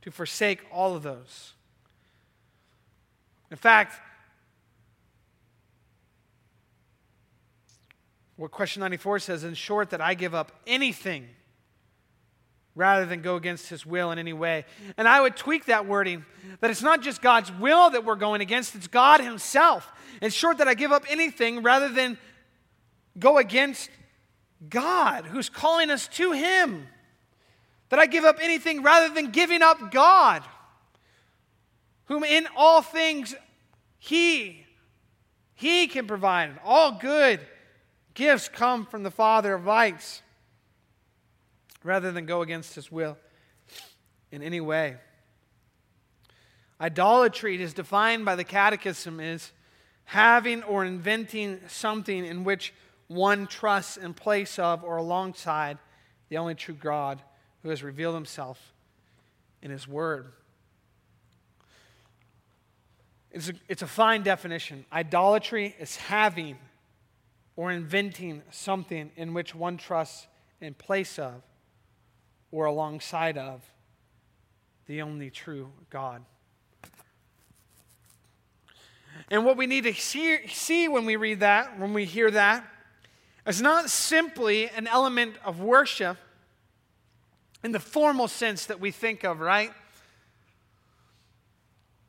to 0.02 0.12
forsake 0.12 0.62
all 0.72 0.96
of 0.96 1.04
those. 1.04 1.54
In 3.50 3.58
fact, 3.58 4.00
what 8.36 8.52
question 8.52 8.82
94 8.82 9.20
says, 9.20 9.44
in 9.44 9.54
short, 9.54 9.92
that 9.92 10.02
I 10.02 10.14
give 10.14 10.36
up 10.36 10.52
anything 10.66 11.28
rather 12.76 13.06
than 13.06 13.22
go 13.22 13.36
against 13.36 13.70
his 13.70 13.86
will 13.86 14.12
in 14.12 14.18
any 14.18 14.34
way. 14.34 14.66
And 14.98 15.08
I 15.08 15.22
would 15.22 15.36
tweak 15.36 15.66
that 15.66 15.86
wording 15.86 16.26
that 16.60 16.72
it's 16.72 16.82
not 16.82 17.02
just 17.02 17.22
God's 17.22 17.52
will 17.52 17.92
that 17.92 18.04
we're 18.04 18.16
going 18.16 18.42
against, 18.42 18.74
it's 18.76 18.88
God 18.88 19.22
himself. 19.22 19.92
In 20.22 20.32
short, 20.32 20.58
that 20.58 20.68
I 20.68 20.74
give 20.74 20.92
up 20.92 21.06
anything 21.10 21.62
rather 21.62 21.90
than 21.90 22.18
go 23.18 23.38
against 23.38 23.90
God 24.70 25.26
who's 25.26 25.50
calling 25.50 25.90
us 25.90 26.08
to 26.10 26.32
Him. 26.32 26.88
That 27.90 28.00
I 28.00 28.06
give 28.06 28.24
up 28.24 28.40
anything 28.42 28.82
rather 28.82 29.14
than 29.14 29.32
giving 29.32 29.62
up 29.62 29.92
God, 29.92 30.44
whom 32.06 32.24
in 32.24 32.48
all 32.56 32.82
things 32.82 33.36
He, 34.00 34.66
He 35.54 35.88
can 35.88 36.08
provide. 36.08 36.60
All 36.64 36.94
good 36.94 37.40
gifts 38.14 38.50
come 38.50 38.86
from 38.86 39.04
the 39.04 39.12
Father 39.12 39.54
of 39.54 39.66
lights, 39.66 40.22
rather 41.84 42.12
than 42.12 42.26
go 42.26 42.42
against 42.42 42.74
His 42.76 42.92
will 42.92 43.18
in 44.32 44.42
any 44.42 44.62
way. 44.62 44.98
Idolatry 46.82 47.62
is 47.62 47.74
defined 47.74 48.26
by 48.26 48.36
the 48.36 48.44
Catechism 48.44 49.20
as 49.20 49.52
having 50.06 50.64
or 50.64 50.84
inventing 50.84 51.62
something 51.68 52.26
in 52.26 52.44
which 52.44 52.74
one 53.14 53.48
trusts 53.48 53.98
in 53.98 54.14
place 54.14 54.60
of 54.60 54.84
or 54.84 54.98
alongside 54.98 55.78
the 56.30 56.38
only 56.38 56.56
true 56.56 56.76
God 56.76 57.22
who 57.62 57.70
has 57.70 57.84
revealed 57.84 58.16
himself 58.16 58.74
in 59.62 59.72
his 59.72 59.88
word. 59.88 60.32
It's 63.32 63.50
a, 63.50 63.54
it's 63.68 63.82
a 63.82 63.88
fine 63.88 64.22
definition. 64.22 64.86
Idolatry 64.92 65.76
is 65.80 65.96
having 65.96 66.58
or 67.56 67.72
inventing 67.72 68.44
something 68.52 69.12
in 69.16 69.34
which 69.34 69.56
one 69.56 69.78
trusts 69.78 70.28
in 70.62 70.74
place 70.74 71.18
of 71.18 71.42
or 72.52 72.66
alongside 72.66 73.38
of 73.38 73.62
the 74.86 75.02
only 75.02 75.30
true 75.30 75.72
God. 75.90 76.24
And 79.32 79.46
what 79.46 79.58
we 79.58 79.68
need 79.68 79.86
to 79.86 79.94
see, 79.94 80.48
see 80.48 80.88
when 80.88 81.06
we 81.06 81.16
read 81.16 81.40
that, 81.40 81.80
when 81.80 81.94
we 81.94 82.06
hear 82.06 82.30
that, 82.32 82.68
is 83.46 83.62
not 83.62 83.90
simply 83.90 84.70
an 84.70 84.88
element 84.88 85.36
of 85.44 85.60
worship 85.60 86.18
in 87.64 87.72
the 87.72 87.80
formal 87.80 88.28
sense 88.28 88.66
that 88.68 88.80
we 88.80 88.92
think 88.92 89.24
of, 89.24 89.40
right? 89.40 89.72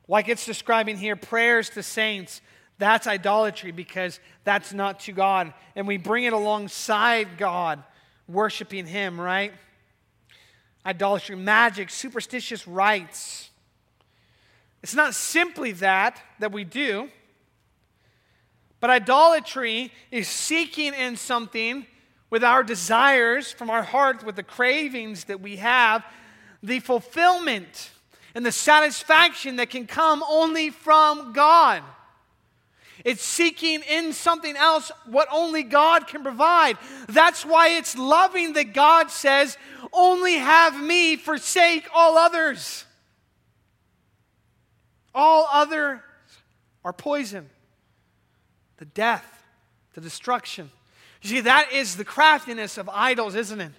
Like 0.07 0.29
it's 0.29 0.45
describing 0.45 0.97
here 0.97 1.15
prayers 1.15 1.69
to 1.71 1.83
saints. 1.83 2.41
That's 2.77 3.07
idolatry 3.07 3.71
because 3.71 4.19
that's 4.43 4.73
not 4.73 4.99
to 5.01 5.11
God. 5.11 5.53
And 5.75 5.87
we 5.87 5.97
bring 5.97 6.25
it 6.25 6.33
alongside 6.33 7.37
God, 7.37 7.83
worshiping 8.27 8.85
Him, 8.85 9.19
right? 9.19 9.53
Idolatry, 10.85 11.35
magic, 11.35 11.89
superstitious 11.89 12.67
rites. 12.67 13.49
It's 14.83 14.93
not 14.93 15.15
simply 15.15 15.71
that 15.73 16.21
that 16.39 16.51
we 16.51 16.63
do, 16.63 17.09
but 18.79 18.89
idolatry 18.89 19.91
is 20.11 20.27
seeking 20.27 20.93
in 20.93 21.15
something 21.15 21.85
with 22.29 22.43
our 22.43 22.63
desires 22.63 23.51
from 23.51 23.69
our 23.69 23.83
heart, 23.83 24.23
with 24.23 24.35
the 24.35 24.43
cravings 24.43 25.25
that 25.25 25.41
we 25.41 25.57
have, 25.57 26.03
the 26.61 26.79
fulfillment 26.79 27.91
and 28.33 28.45
the 28.45 28.51
satisfaction 28.51 29.55
that 29.55 29.69
can 29.69 29.87
come 29.87 30.23
only 30.27 30.69
from 30.69 31.31
God. 31.31 31.81
It's 33.03 33.23
seeking 33.23 33.81
in 33.83 34.13
something 34.13 34.55
else 34.55 34.91
what 35.05 35.27
only 35.31 35.63
God 35.63 36.07
can 36.07 36.23
provide. 36.23 36.77
That's 37.07 37.45
why 37.45 37.69
it's 37.69 37.97
loving 37.97 38.53
that 38.53 38.73
God 38.73 39.11
says, 39.11 39.57
Only 39.93 40.35
have 40.35 40.81
me, 40.81 41.15
forsake 41.15 41.87
all 41.93 42.17
others. 42.17 42.85
All 45.13 45.47
others 45.51 45.99
are 46.83 46.93
poison, 46.93 47.49
the 48.77 48.85
death, 48.85 49.43
the 49.93 50.01
destruction. 50.01 50.71
You 51.21 51.29
see, 51.29 51.41
that 51.41 51.71
is 51.71 51.95
the 51.95 52.05
craftiness 52.05 52.77
of 52.77 52.89
idols, 52.89 53.35
isn't 53.35 53.61
it? 53.61 53.71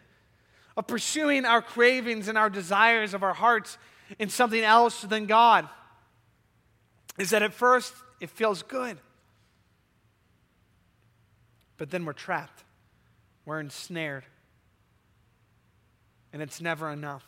Of 0.76 0.86
pursuing 0.86 1.44
our 1.44 1.62
cravings 1.62 2.28
and 2.28 2.36
our 2.36 2.50
desires 2.50 3.14
of 3.14 3.22
our 3.22 3.34
hearts 3.34 3.78
in 4.18 4.28
something 4.28 4.62
else 4.62 5.02
than 5.02 5.26
God. 5.26 5.68
Is 7.18 7.30
that 7.30 7.42
at 7.42 7.54
first 7.54 7.94
it 8.20 8.30
feels 8.30 8.62
good, 8.62 8.98
but 11.76 11.90
then 11.90 12.04
we're 12.04 12.12
trapped, 12.12 12.64
we're 13.44 13.60
ensnared, 13.60 14.24
and 16.32 16.42
it's 16.42 16.60
never 16.60 16.90
enough 16.90 17.24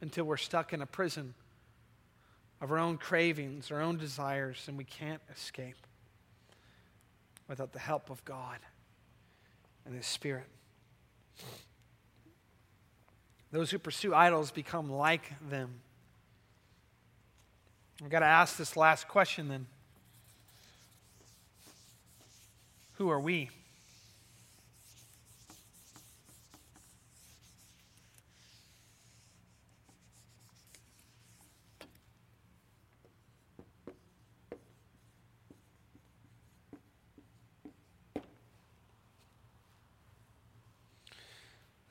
until 0.00 0.24
we're 0.24 0.36
stuck 0.36 0.72
in 0.72 0.82
a 0.82 0.86
prison 0.86 1.34
of 2.64 2.72
our 2.72 2.78
own 2.78 2.96
cravings, 2.96 3.70
our 3.70 3.82
own 3.82 3.98
desires, 3.98 4.64
and 4.68 4.78
we 4.78 4.84
can't 4.84 5.20
escape 5.30 5.76
without 7.46 7.74
the 7.74 7.78
help 7.78 8.08
of 8.08 8.24
God 8.24 8.56
and 9.84 9.94
His 9.94 10.06
Spirit. 10.06 10.46
Those 13.52 13.70
who 13.70 13.78
pursue 13.78 14.14
idols 14.14 14.50
become 14.50 14.90
like 14.90 15.30
them. 15.46 15.74
We've 18.00 18.08
got 18.08 18.20
to 18.20 18.26
ask 18.26 18.56
this 18.56 18.78
last 18.78 19.08
question 19.08 19.48
then 19.48 19.66
Who 22.94 23.10
are 23.10 23.20
we? 23.20 23.50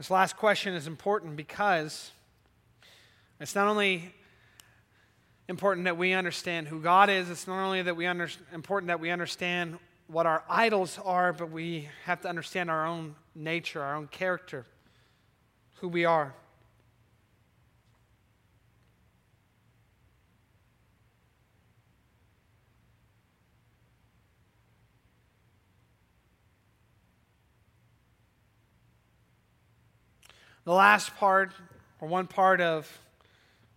This 0.04 0.12
last 0.12 0.36
question 0.36 0.74
is 0.74 0.86
important 0.86 1.38
because 1.38 2.12
it's 3.40 3.56
not 3.56 3.68
only 3.68 4.14
important 5.48 5.86
that 5.86 5.96
we 5.96 6.12
understand 6.12 6.68
who 6.68 6.82
God 6.82 7.10
is, 7.10 7.30
it's 7.30 7.48
not 7.48 7.64
only 7.64 7.82
that 7.84 7.96
we 7.96 8.06
under, 8.06 8.28
important 8.54 8.90
that 8.90 9.00
we 9.00 9.12
understand 9.12 9.80
what 10.08 10.26
our 10.26 10.44
idols 10.50 11.00
are, 11.06 11.32
but 11.32 11.52
we 11.52 11.88
have 12.04 12.20
to 12.24 12.28
understand 12.28 12.70
our 12.70 12.86
own 12.86 13.16
nature, 13.34 13.82
our 13.82 13.96
own 13.96 14.08
character, 14.08 14.66
who 15.76 15.88
we 15.88 16.04
are. 16.04 16.34
The 30.66 30.72
last 30.74 31.16
part, 31.18 31.52
or 32.00 32.08
one 32.08 32.26
part 32.26 32.62
of 32.62 33.00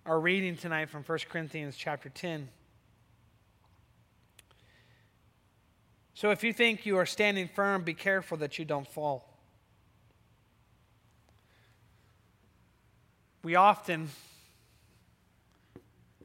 our 0.05 0.21
reading 0.21 0.57
tonight 0.57 0.89
from 0.89 1.03
1 1.03 1.19
Corinthians 1.29 1.75
chapter 1.77 2.09
10. 2.09 2.49
So 6.15 6.31
if 6.31 6.45
you 6.45 6.53
think 6.53 6.87
you 6.87 6.97
are 6.97 7.07
standing 7.07 7.49
firm, 7.49 7.83
be 7.83 7.93
careful 7.93 8.39
that 8.39 8.57
you 8.59 8.65
don't 8.65 8.87
fall. 8.87 9.29
We 13.43 13.57
often 13.57 14.11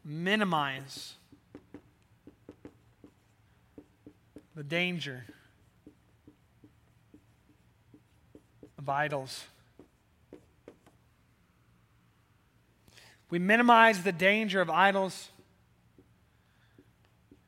minimize 0.05 1.15
the 4.55 4.63
danger 4.63 5.25
of 8.77 8.87
idols. 8.87 9.45
We 13.31 13.39
minimize 13.39 14.03
the 14.03 14.11
danger 14.11 14.59
of 14.59 14.69
idols 14.69 15.29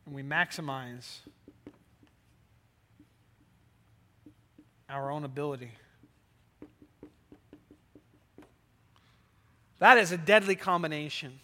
and 0.05 0.15
we 0.15 0.23
maximize 0.23 1.19
our 4.89 5.11
own 5.11 5.25
ability. 5.25 5.71
That 9.79 9.97
is 9.97 10.13
a 10.13 10.17
deadly 10.17 10.55
combination. 10.55 11.41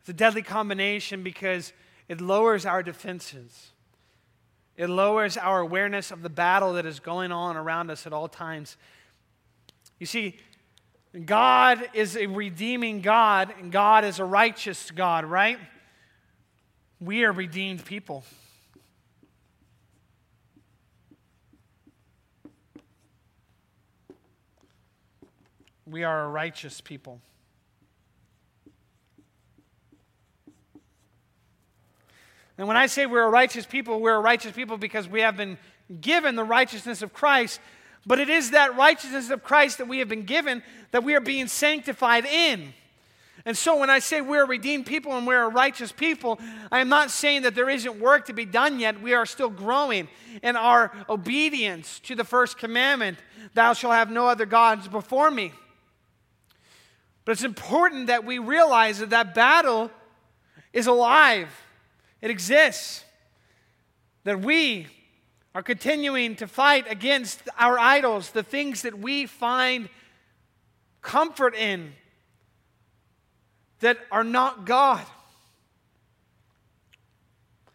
It's 0.00 0.10
a 0.10 0.12
deadly 0.12 0.42
combination 0.42 1.22
because 1.22 1.72
it 2.08 2.20
lowers 2.20 2.66
our 2.66 2.82
defenses. 2.82 3.70
It 4.76 4.88
lowers 4.90 5.38
our 5.38 5.60
awareness 5.60 6.10
of 6.10 6.20
the 6.20 6.28
battle 6.28 6.74
that 6.74 6.84
is 6.84 7.00
going 7.00 7.32
on 7.32 7.56
around 7.56 7.90
us 7.90 8.06
at 8.06 8.12
all 8.12 8.28
times. 8.28 8.76
You 9.98 10.04
see, 10.04 10.38
God 11.24 11.88
is 11.94 12.16
a 12.16 12.26
redeeming 12.26 13.00
God, 13.00 13.52
and 13.58 13.72
God 13.72 14.04
is 14.04 14.18
a 14.18 14.24
righteous 14.24 14.90
God, 14.90 15.24
right? 15.24 15.58
We 17.00 17.24
are 17.24 17.32
redeemed 17.32 17.84
people. 17.84 18.24
We 25.86 26.04
are 26.04 26.24
a 26.24 26.28
righteous 26.28 26.82
people. 26.82 27.20
And 32.58 32.66
when 32.66 32.76
I 32.76 32.86
say 32.86 33.06
we're 33.06 33.22
a 33.22 33.30
righteous 33.30 33.64
people, 33.64 34.00
we're 34.00 34.16
a 34.16 34.20
righteous 34.20 34.52
people 34.52 34.76
because 34.76 35.08
we 35.08 35.20
have 35.20 35.36
been 35.36 35.56
given 36.00 36.34
the 36.34 36.44
righteousness 36.44 37.00
of 37.02 37.14
Christ 37.14 37.60
but 38.08 38.18
it 38.18 38.30
is 38.30 38.52
that 38.52 38.74
righteousness 38.74 39.28
of 39.28 39.44
Christ 39.44 39.78
that 39.78 39.86
we 39.86 39.98
have 39.98 40.08
been 40.08 40.24
given 40.24 40.62
that 40.92 41.04
we 41.04 41.14
are 41.14 41.20
being 41.20 41.46
sanctified 41.46 42.24
in. 42.24 42.72
And 43.44 43.56
so 43.56 43.78
when 43.78 43.90
I 43.90 43.98
say 43.98 44.22
we're 44.22 44.44
a 44.44 44.46
redeemed 44.46 44.86
people 44.86 45.16
and 45.16 45.26
we're 45.26 45.42
a 45.42 45.48
righteous 45.48 45.92
people, 45.92 46.40
I 46.72 46.80
am 46.80 46.88
not 46.88 47.10
saying 47.10 47.42
that 47.42 47.54
there 47.54 47.68
isn't 47.68 48.00
work 48.00 48.26
to 48.26 48.32
be 48.32 48.46
done 48.46 48.80
yet. 48.80 49.00
We 49.02 49.12
are 49.12 49.26
still 49.26 49.50
growing 49.50 50.08
in 50.42 50.56
our 50.56 50.90
obedience 51.08 52.00
to 52.00 52.14
the 52.14 52.24
first 52.24 52.58
commandment 52.58 53.18
Thou 53.54 53.74
shalt 53.74 53.94
have 53.94 54.10
no 54.10 54.26
other 54.26 54.46
gods 54.46 54.88
before 54.88 55.30
me. 55.30 55.52
But 57.24 57.32
it's 57.32 57.44
important 57.44 58.06
that 58.06 58.24
we 58.24 58.38
realize 58.38 58.98
that 59.00 59.10
that 59.10 59.34
battle 59.34 59.90
is 60.72 60.86
alive, 60.86 61.48
it 62.22 62.30
exists. 62.30 63.04
That 64.24 64.40
we, 64.40 64.86
are 65.54 65.62
continuing 65.62 66.36
to 66.36 66.46
fight 66.46 66.90
against 66.90 67.42
our 67.58 67.78
idols, 67.78 68.30
the 68.30 68.42
things 68.42 68.82
that 68.82 68.98
we 68.98 69.26
find 69.26 69.88
comfort 71.02 71.54
in 71.54 71.92
that 73.80 73.98
are 74.10 74.24
not 74.24 74.66
God, 74.66 75.04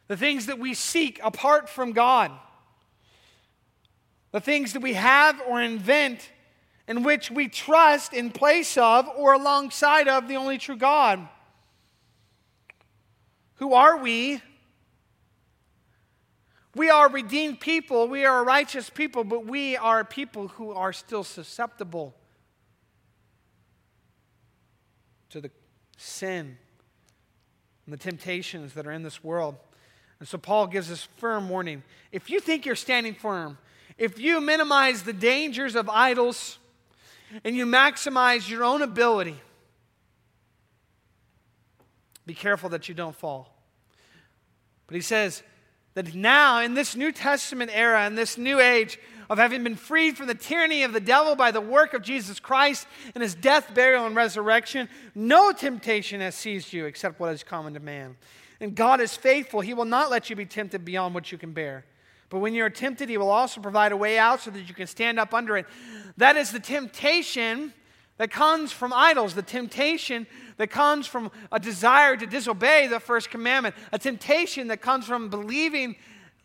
the 0.08 0.18
things 0.18 0.46
that 0.46 0.60
we 0.60 0.74
seek 0.74 1.20
apart 1.24 1.70
from 1.70 1.94
God. 1.94 2.32
the 4.34 4.42
things 4.42 4.74
that 4.74 4.82
we 4.82 4.94
have 4.94 5.40
or 5.48 5.62
invent 5.62 6.32
in 6.88 7.04
which 7.04 7.32
we 7.32 7.48
trust 7.48 8.14
in 8.14 8.32
place 8.32 8.78
of 8.78 9.08
or 9.16 9.34
alongside 9.34 10.08
of 10.08 10.28
the 10.28 10.36
only 10.36 10.58
true 10.58 10.76
God. 10.76 11.26
Who 13.56 13.74
are 13.74 13.96
we? 13.96 14.42
We 16.76 16.90
are 16.90 17.10
redeemed 17.10 17.60
people, 17.60 18.08
we 18.08 18.26
are 18.26 18.44
righteous 18.44 18.90
people, 18.90 19.24
but 19.24 19.46
we 19.46 19.78
are 19.78 20.04
people 20.04 20.48
who 20.48 20.72
are 20.72 20.92
still 20.92 21.24
susceptible 21.24 22.16
to 25.30 25.40
the 25.40 25.52
sin 25.98 26.58
and 27.86 27.94
the 27.94 27.98
temptations 27.98 28.74
that 28.74 28.88
are 28.88 28.92
in 28.92 29.04
this 29.04 29.24
world. 29.24 29.56
And 30.20 30.28
so 30.28 30.38
Paul 30.38 30.68
gives 30.68 30.90
us 30.90 31.08
firm 31.18 31.50
warning. 31.50 31.84
If 32.12 32.30
you 32.30 32.40
think 32.40 32.66
you're 32.66 32.76
standing 32.76 33.14
firm, 33.14 33.58
if 33.98 34.20
you 34.20 34.42
minimize 34.42 35.04
the 35.04 35.14
dangers 35.14 35.76
of 35.76 35.90
idols 35.90 36.58
and 37.44 37.56
you 37.56 37.66
maximize 37.66 38.50
your 38.50 38.64
own 38.64 38.82
ability, 38.82 39.40
be 42.26 42.34
careful 42.34 42.70
that 42.70 42.88
you 42.88 42.96
don't 42.96 43.16
fall. 43.16 43.56
But 44.88 44.96
he 44.96 45.02
says 45.02 45.44
that 45.96 46.16
now, 46.16 46.62
in 46.62 46.74
this 46.74 46.96
New 46.96 47.12
Testament 47.12 47.72
era, 47.74 48.06
in 48.08 48.16
this 48.16 48.38
new 48.38 48.60
age 48.60 49.00
of 49.30 49.38
having 49.38 49.64
been 49.64 49.76
freed 49.76 50.18
from 50.18 50.28
the 50.28 50.36
tyranny 50.36 50.84
of 50.84 50.94
the 50.94 51.00
devil 51.00 51.36
by 51.36 51.52
the 51.52 51.62
work 51.62 51.94
of 51.94 52.02
Jesus 52.02 52.40
Christ 52.40 52.88
and 53.16 53.22
his 53.22 53.36
death, 53.36 53.74
burial, 53.74 54.06
and 54.06 54.16
resurrection, 54.16 54.90
no 55.16 55.52
temptation 55.52 56.20
has 56.22 56.36
seized 56.36 56.74
you 56.74 56.86
except 56.86 57.20
what 57.20 57.34
is 57.34 57.44
common 57.44 57.74
to 57.74 57.80
man. 57.80 58.16
And 58.60 58.76
God 58.76 59.02
is 59.02 59.16
faithful. 59.16 59.62
He 59.62 59.74
will 59.74 59.86
not 59.86 60.10
let 60.10 60.30
you 60.30 60.36
be 60.36 60.46
tempted 60.46 60.86
beyond 60.86 61.14
what 61.14 61.32
you 61.32 61.38
can 61.38 61.52
bear. 61.52 61.86
But 62.30 62.40
when 62.40 62.54
you 62.54 62.64
are 62.66 62.70
tempted, 62.70 63.10
He 63.10 63.18
will 63.18 63.30
also 63.30 63.62
provide 63.62 63.92
a 63.92 63.98
way 63.98 64.18
out 64.18 64.42
so 64.42 64.52
that 64.52 64.68
you 64.68 64.74
can 64.74 64.88
stand 64.88 65.20
up 65.20 65.34
under 65.34 65.58
it. 65.58 65.68
That 66.18 66.38
is 66.38 66.52
the 66.52 66.60
temptation 66.60 67.74
that 68.18 68.32
comes 68.32 68.72
from 68.72 68.94
idols, 68.94 69.34
the 69.34 69.42
temptation 69.42 70.28
that 70.58 70.70
comes 70.70 71.08
from 71.08 71.32
a 71.52 71.60
desire 71.60 72.16
to 72.16 72.26
disobey 72.26 72.88
the 72.88 73.00
first 73.00 73.30
commandment, 73.30 73.76
a 73.92 74.00
temptation 74.00 74.68
that 74.68 74.82
comes 74.82 75.06
from 75.06 75.30
believing 75.30 75.96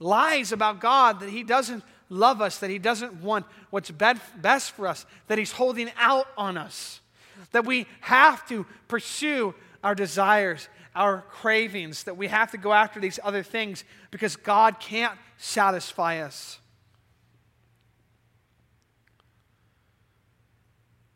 lies 0.01 0.53
about 0.53 0.81
God, 0.81 1.21
that 1.21 1.29
He 1.31 1.43
doesn't 1.43 1.85
love 2.09 2.41
us, 2.41 2.59
that 2.59 2.71
He 2.71 2.79
doesn't 2.79 3.23
want 3.23 3.45
what's 3.71 3.91
best 3.91 4.73
for 4.73 4.87
us, 4.87 5.05
that 5.27 5.39
He's 5.39 5.53
holding 5.53 5.91
out 5.99 6.27
on 6.37 6.57
us, 6.57 7.01
that 7.53 7.67
we 7.67 7.87
have 8.01 8.49
to 8.49 8.65
pursue 8.89 9.55
our 9.85 9.95
desires, 9.95 10.69
our 10.95 11.23
cravings, 11.31 12.05
that 12.05 12.17
we 12.17 12.29
have 12.29 12.51
to 12.53 12.59
go 12.59 12.73
after 12.73 12.99
these 12.99 13.21
other 13.23 13.43
things 13.43 13.85
because 14.11 14.37
God 14.37 14.81
can't 14.81 15.17
satisfy 15.37 16.21
us. 16.21 16.59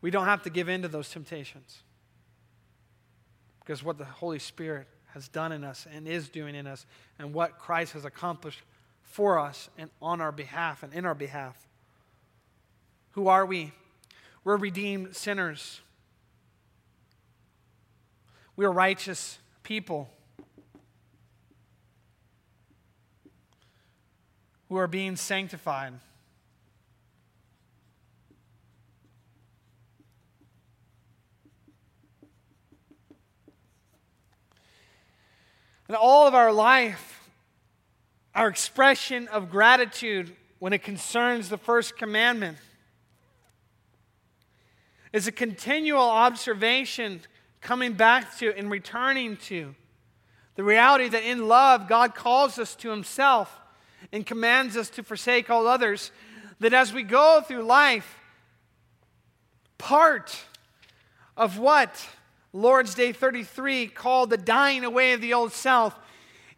We 0.03 0.11
don't 0.11 0.25
have 0.25 0.43
to 0.43 0.49
give 0.49 0.67
in 0.67 0.81
to 0.81 0.89
those 0.89 1.09
temptations. 1.09 1.81
Because 3.61 3.81
what 3.85 3.97
the 3.97 4.03
Holy 4.03 4.37
Spirit 4.37 4.85
has 5.13 5.29
done 5.29 5.53
in 5.53 5.63
us 5.63 5.87
and 5.95 6.09
is 6.09 6.27
doing 6.27 6.55
in 6.55 6.67
us, 6.67 6.85
and 7.17 7.33
what 7.33 7.57
Christ 7.57 7.93
has 7.93 8.03
accomplished 8.03 8.59
for 9.01 9.39
us 9.39 9.69
and 9.77 9.89
on 10.01 10.19
our 10.19 10.33
behalf 10.33 10.83
and 10.83 10.93
in 10.93 11.05
our 11.05 11.15
behalf. 11.15 11.55
Who 13.11 13.29
are 13.29 13.45
we? 13.45 13.71
We're 14.43 14.57
redeemed 14.57 15.15
sinners. 15.15 15.79
We 18.57 18.65
are 18.65 18.71
righteous 18.73 19.39
people 19.63 20.09
who 24.67 24.75
are 24.75 24.87
being 24.87 25.15
sanctified. 25.15 25.93
In 35.89 35.95
all 35.95 36.27
of 36.27 36.33
our 36.33 36.51
life, 36.51 37.29
our 38.33 38.47
expression 38.47 39.27
of 39.27 39.49
gratitude 39.49 40.35
when 40.59 40.73
it 40.73 40.81
concerns 40.81 41.49
the 41.49 41.57
first 41.57 41.97
commandment 41.97 42.57
is 45.11 45.27
a 45.27 45.31
continual 45.31 46.09
observation 46.09 47.21
coming 47.61 47.93
back 47.93 48.37
to 48.37 48.55
and 48.57 48.71
returning 48.71 49.37
to 49.37 49.75
the 50.55 50.63
reality 50.63 51.09
that 51.09 51.23
in 51.23 51.47
love, 51.47 51.87
God 51.87 52.15
calls 52.15 52.57
us 52.59 52.75
to 52.75 52.89
Himself 52.89 53.59
and 54.11 54.25
commands 54.25 54.77
us 54.77 54.89
to 54.91 55.03
forsake 55.03 55.49
all 55.49 55.67
others. 55.67 56.11
That 56.59 56.73
as 56.73 56.93
we 56.93 57.03
go 57.03 57.41
through 57.45 57.63
life, 57.63 58.19
part 59.77 60.45
of 61.35 61.57
what 61.57 62.07
Lord's 62.53 62.93
Day 62.93 63.11
33 63.11 63.87
called 63.87 64.29
the 64.29 64.37
dying 64.37 64.85
away 64.85 65.13
of 65.13 65.21
the 65.21 65.33
old 65.33 65.51
self 65.51 65.97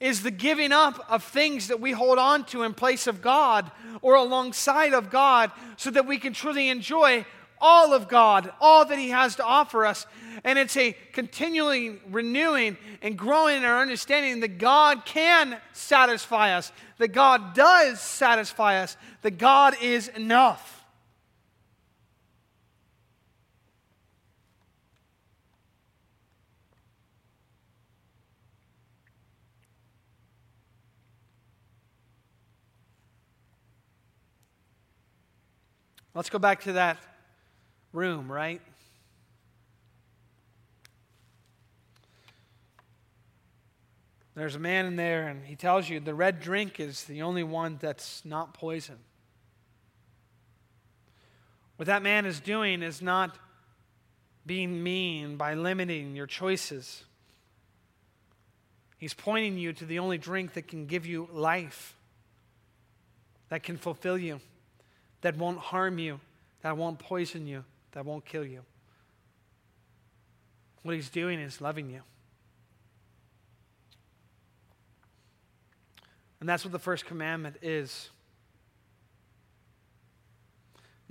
is 0.02 0.24
the 0.24 0.32
giving 0.32 0.74
up 0.74 1.06
of 1.10 1.24
things 1.24 1.70
that 1.70 1.80
we 1.80 1.94
hold 1.94 2.20
on 2.20 2.44
to 2.46 2.64
in 2.64 2.74
place 2.74 3.08
of 3.08 3.22
God 3.22 3.72
or 4.02 4.16
alongside 4.16 4.94
of 4.94 5.10
God 5.10 5.52
so 5.78 5.90
that 5.90 6.06
we 6.06 6.18
can 6.18 6.34
truly 6.34 6.70
enjoy 6.70 7.26
all 7.62 7.94
of 7.94 8.10
God, 8.10 8.52
all 8.60 8.86
that 8.86 9.00
He 9.00 9.10
has 9.10 9.38
to 9.38 9.46
offer 9.46 9.86
us. 9.86 10.06
And 10.44 10.60
it's 10.60 10.76
a 10.76 10.96
continually 11.14 12.00
renewing 12.10 12.78
and 13.02 13.18
growing 13.18 13.58
in 13.58 13.66
our 13.66 13.82
understanding 13.82 14.42
that 14.42 14.58
God 14.58 15.06
can 15.06 15.58
satisfy 15.72 16.58
us, 16.58 16.74
that 16.98 17.14
God 17.14 17.54
does 17.54 18.02
satisfy 18.02 18.82
us, 18.82 18.98
that 19.22 19.38
God 19.38 19.76
is 19.82 20.10
enough. 20.10 20.75
Let's 36.16 36.30
go 36.30 36.40
back 36.40 36.62
to 36.62 36.74
that 36.74 36.98
room, 37.92 38.32
right? 38.32 38.62
There's 44.34 44.56
a 44.56 44.60
man 44.60 44.86
in 44.86 44.96
there, 44.96 45.28
and 45.28 45.46
he 45.46 45.58
tells 45.58 45.90
you 45.90 46.00
the 46.00 46.16
red 46.16 46.40
drink 46.40 46.80
is 46.80 47.04
the 47.04 47.22
only 47.22 47.44
one 47.44 47.80
that's 47.82 48.24
not 48.24 48.54
poison. 48.54 48.96
What 51.76 51.88
that 51.88 52.02
man 52.02 52.26
is 52.26 52.40
doing 52.40 52.82
is 52.82 53.02
not 53.02 53.38
being 54.46 54.82
mean 54.82 55.36
by 55.36 55.54
limiting 55.56 56.16
your 56.16 56.28
choices. 56.28 57.04
He's 58.98 59.14
pointing 59.14 59.58
you 59.58 59.74
to 59.74 59.86
the 59.86 60.00
only 60.00 60.18
drink 60.18 60.54
that 60.54 60.70
can 60.70 60.86
give 60.86 61.06
you 61.06 61.28
life, 61.34 61.98
that 63.50 63.64
can 63.64 63.76
fulfill 63.76 64.18
you 64.18 64.40
that 65.22 65.38
won't 65.38 65.58
harm 65.58 66.00
you, 66.00 66.20
that 66.62 66.78
won't 66.78 67.00
poison 67.00 67.48
you, 67.48 67.64
that 67.92 68.06
won't 68.06 68.26
kill 68.26 68.46
you. 68.46 68.62
What 70.84 70.96
he's 70.96 71.10
doing 71.10 71.40
is 71.40 71.62
loving 71.62 71.90
you. 71.90 72.02
And 76.40 76.48
that's 76.48 76.64
what 76.64 76.72
the 76.72 76.80
first 76.80 77.06
commandment 77.06 77.56
is. 77.62 78.10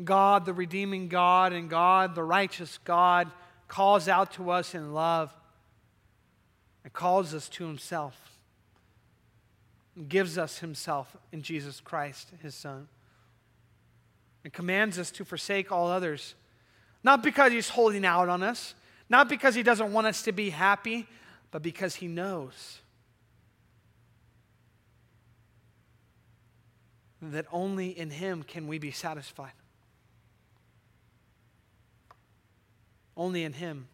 God, 0.02 0.44
the 0.44 0.52
redeeming 0.52 1.08
God, 1.08 1.52
and 1.52 1.70
God, 1.70 2.14
the 2.14 2.22
righteous 2.22 2.78
God, 2.84 3.30
calls 3.66 4.08
out 4.08 4.32
to 4.34 4.50
us 4.50 4.74
in 4.74 4.92
love 4.92 5.34
and 6.84 6.92
calls 6.92 7.34
us 7.34 7.48
to 7.48 7.66
himself 7.66 8.38
and 9.96 10.08
gives 10.08 10.36
us 10.36 10.58
himself 10.58 11.16
in 11.32 11.42
Jesus 11.42 11.80
Christ, 11.80 12.30
his 12.42 12.54
Son 12.54 12.88
and 14.44 14.52
commands 14.52 14.98
us 14.98 15.10
to 15.10 15.24
forsake 15.24 15.72
all 15.72 15.88
others. 15.88 16.34
Not 17.02 17.22
because 17.22 17.52
he's 17.52 17.70
holding 17.70 18.04
out 18.04 18.28
on 18.28 18.42
us, 18.42 18.74
not 19.08 19.28
because 19.28 19.54
he 19.54 19.62
doesn't 19.62 19.92
want 19.92 20.06
us 20.06 20.22
to 20.22 20.32
be 20.32 20.50
happy, 20.50 21.06
but 21.50 21.62
because 21.62 21.96
he 21.96 22.06
knows 22.06 22.78
that 27.20 27.46
only 27.50 27.88
in 27.98 28.10
him 28.10 28.42
can 28.42 28.68
we 28.68 28.78
be 28.78 28.90
satisfied. 28.90 29.52
Only 33.16 33.44
in 33.44 33.52
him 33.52 33.86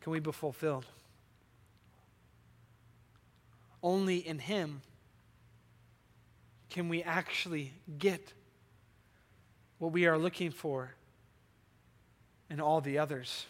can 0.00 0.12
we 0.12 0.20
be 0.20 0.32
fulfilled. 0.32 0.86
Only 3.82 4.16
in 4.26 4.38
him 4.38 4.80
can 6.70 6.88
we 6.88 7.02
actually 7.02 7.72
get 7.98 8.32
what 9.78 9.92
we 9.92 10.06
are 10.06 10.18
looking 10.18 10.50
for 10.50 10.94
in 12.50 12.60
all 12.60 12.80
the 12.80 12.98
others? 12.98 13.46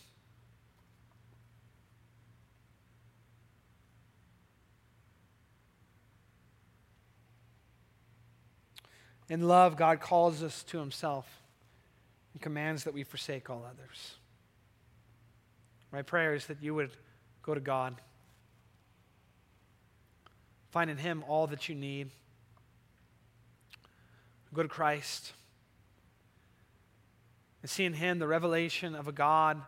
In 9.29 9.47
love, 9.47 9.77
God 9.77 10.01
calls 10.01 10.43
us 10.43 10.63
to 10.65 10.79
himself 10.79 11.43
and 12.33 12.41
commands 12.41 12.85
that 12.85 12.95
we 12.95 13.05
forsake 13.05 13.51
all 13.51 13.67
others. 13.69 14.15
My 15.93 16.03
prayer 16.03 16.35
is 16.35 16.47
that 16.47 16.63
you 16.63 16.75
would 16.75 16.91
go 17.43 17.55
to 17.55 17.61
God, 17.61 18.01
find 20.71 20.91
in 20.91 20.97
him 20.97 21.25
all 21.29 21.47
that 21.49 21.69
you 21.69 21.75
need. 21.75 22.11
Go 24.55 24.63
to 24.63 24.69
Christ 24.69 25.33
and 27.63 27.71
see 27.71 27.85
in 27.85 27.95
him 27.95 28.19
the 28.19 28.27
revelation 28.27 28.95
of 28.95 29.09
a 29.09 29.13
God 29.13 29.61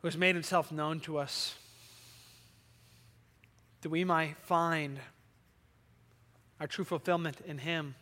who 0.00 0.08
has 0.08 0.16
made 0.16 0.34
himself 0.34 0.72
known 0.72 1.00
to 1.00 1.18
us 1.18 1.54
that 3.82 3.88
we 3.88 4.04
might 4.04 4.36
find 4.38 4.98
our 6.60 6.66
true 6.66 6.84
fulfillment 6.84 7.40
in 7.46 7.58
him. 7.58 7.94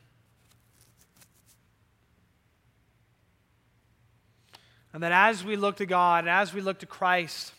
And 4.93 5.03
that 5.03 5.13
as 5.13 5.45
we 5.45 5.57
look 5.57 5.77
to 5.77 5.87
God, 5.87 6.27
as 6.27 6.53
we 6.53 6.61
look 6.61 6.81
to 6.81 6.87
Christ, 6.87 7.53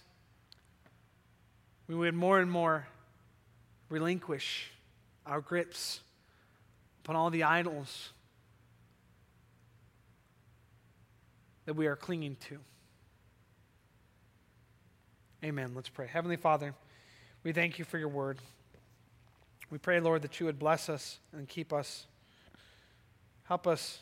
we 1.87 1.95
would 1.95 2.13
more 2.13 2.39
and 2.39 2.51
more 2.51 2.87
relinquish 3.89 4.71
our 5.25 5.41
grips 5.41 6.01
upon 7.03 7.15
all 7.15 7.29
the 7.29 7.43
idols 7.43 8.13
that 11.65 11.73
we 11.73 11.87
are 11.87 11.95
clinging 11.95 12.35
to. 12.47 12.59
Amen. 15.43 15.71
Let's 15.73 15.89
pray. 15.89 16.07
Heavenly 16.07 16.35
Father, 16.35 16.75
we 17.43 17.51
thank 17.53 17.79
you 17.79 17.85
for 17.85 17.97
your 17.97 18.07
word. 18.07 18.37
We 19.71 19.79
pray, 19.79 19.99
Lord, 19.99 20.21
that 20.21 20.39
you 20.39 20.45
would 20.45 20.59
bless 20.59 20.89
us 20.89 21.17
and 21.33 21.47
keep 21.47 21.73
us. 21.73 22.05
Help 23.45 23.65
us 23.65 23.99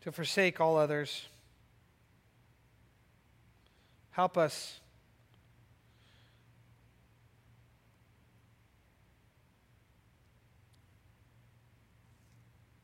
to 0.00 0.12
forsake 0.12 0.60
all 0.60 0.78
others. 0.78 1.26
Help 4.12 4.38
us 4.38 4.79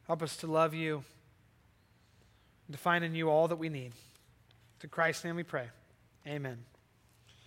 Help 0.06 0.22
us 0.22 0.36
to 0.38 0.46
love 0.46 0.74
you 0.74 1.04
and 2.66 2.76
to 2.76 2.78
find 2.78 3.04
in 3.04 3.14
you 3.14 3.28
all 3.28 3.48
that 3.48 3.56
we 3.56 3.68
need. 3.68 3.92
To 4.80 4.88
Christ's 4.88 5.24
name 5.24 5.36
we 5.36 5.42
pray. 5.42 5.68
Amen. 6.26 6.58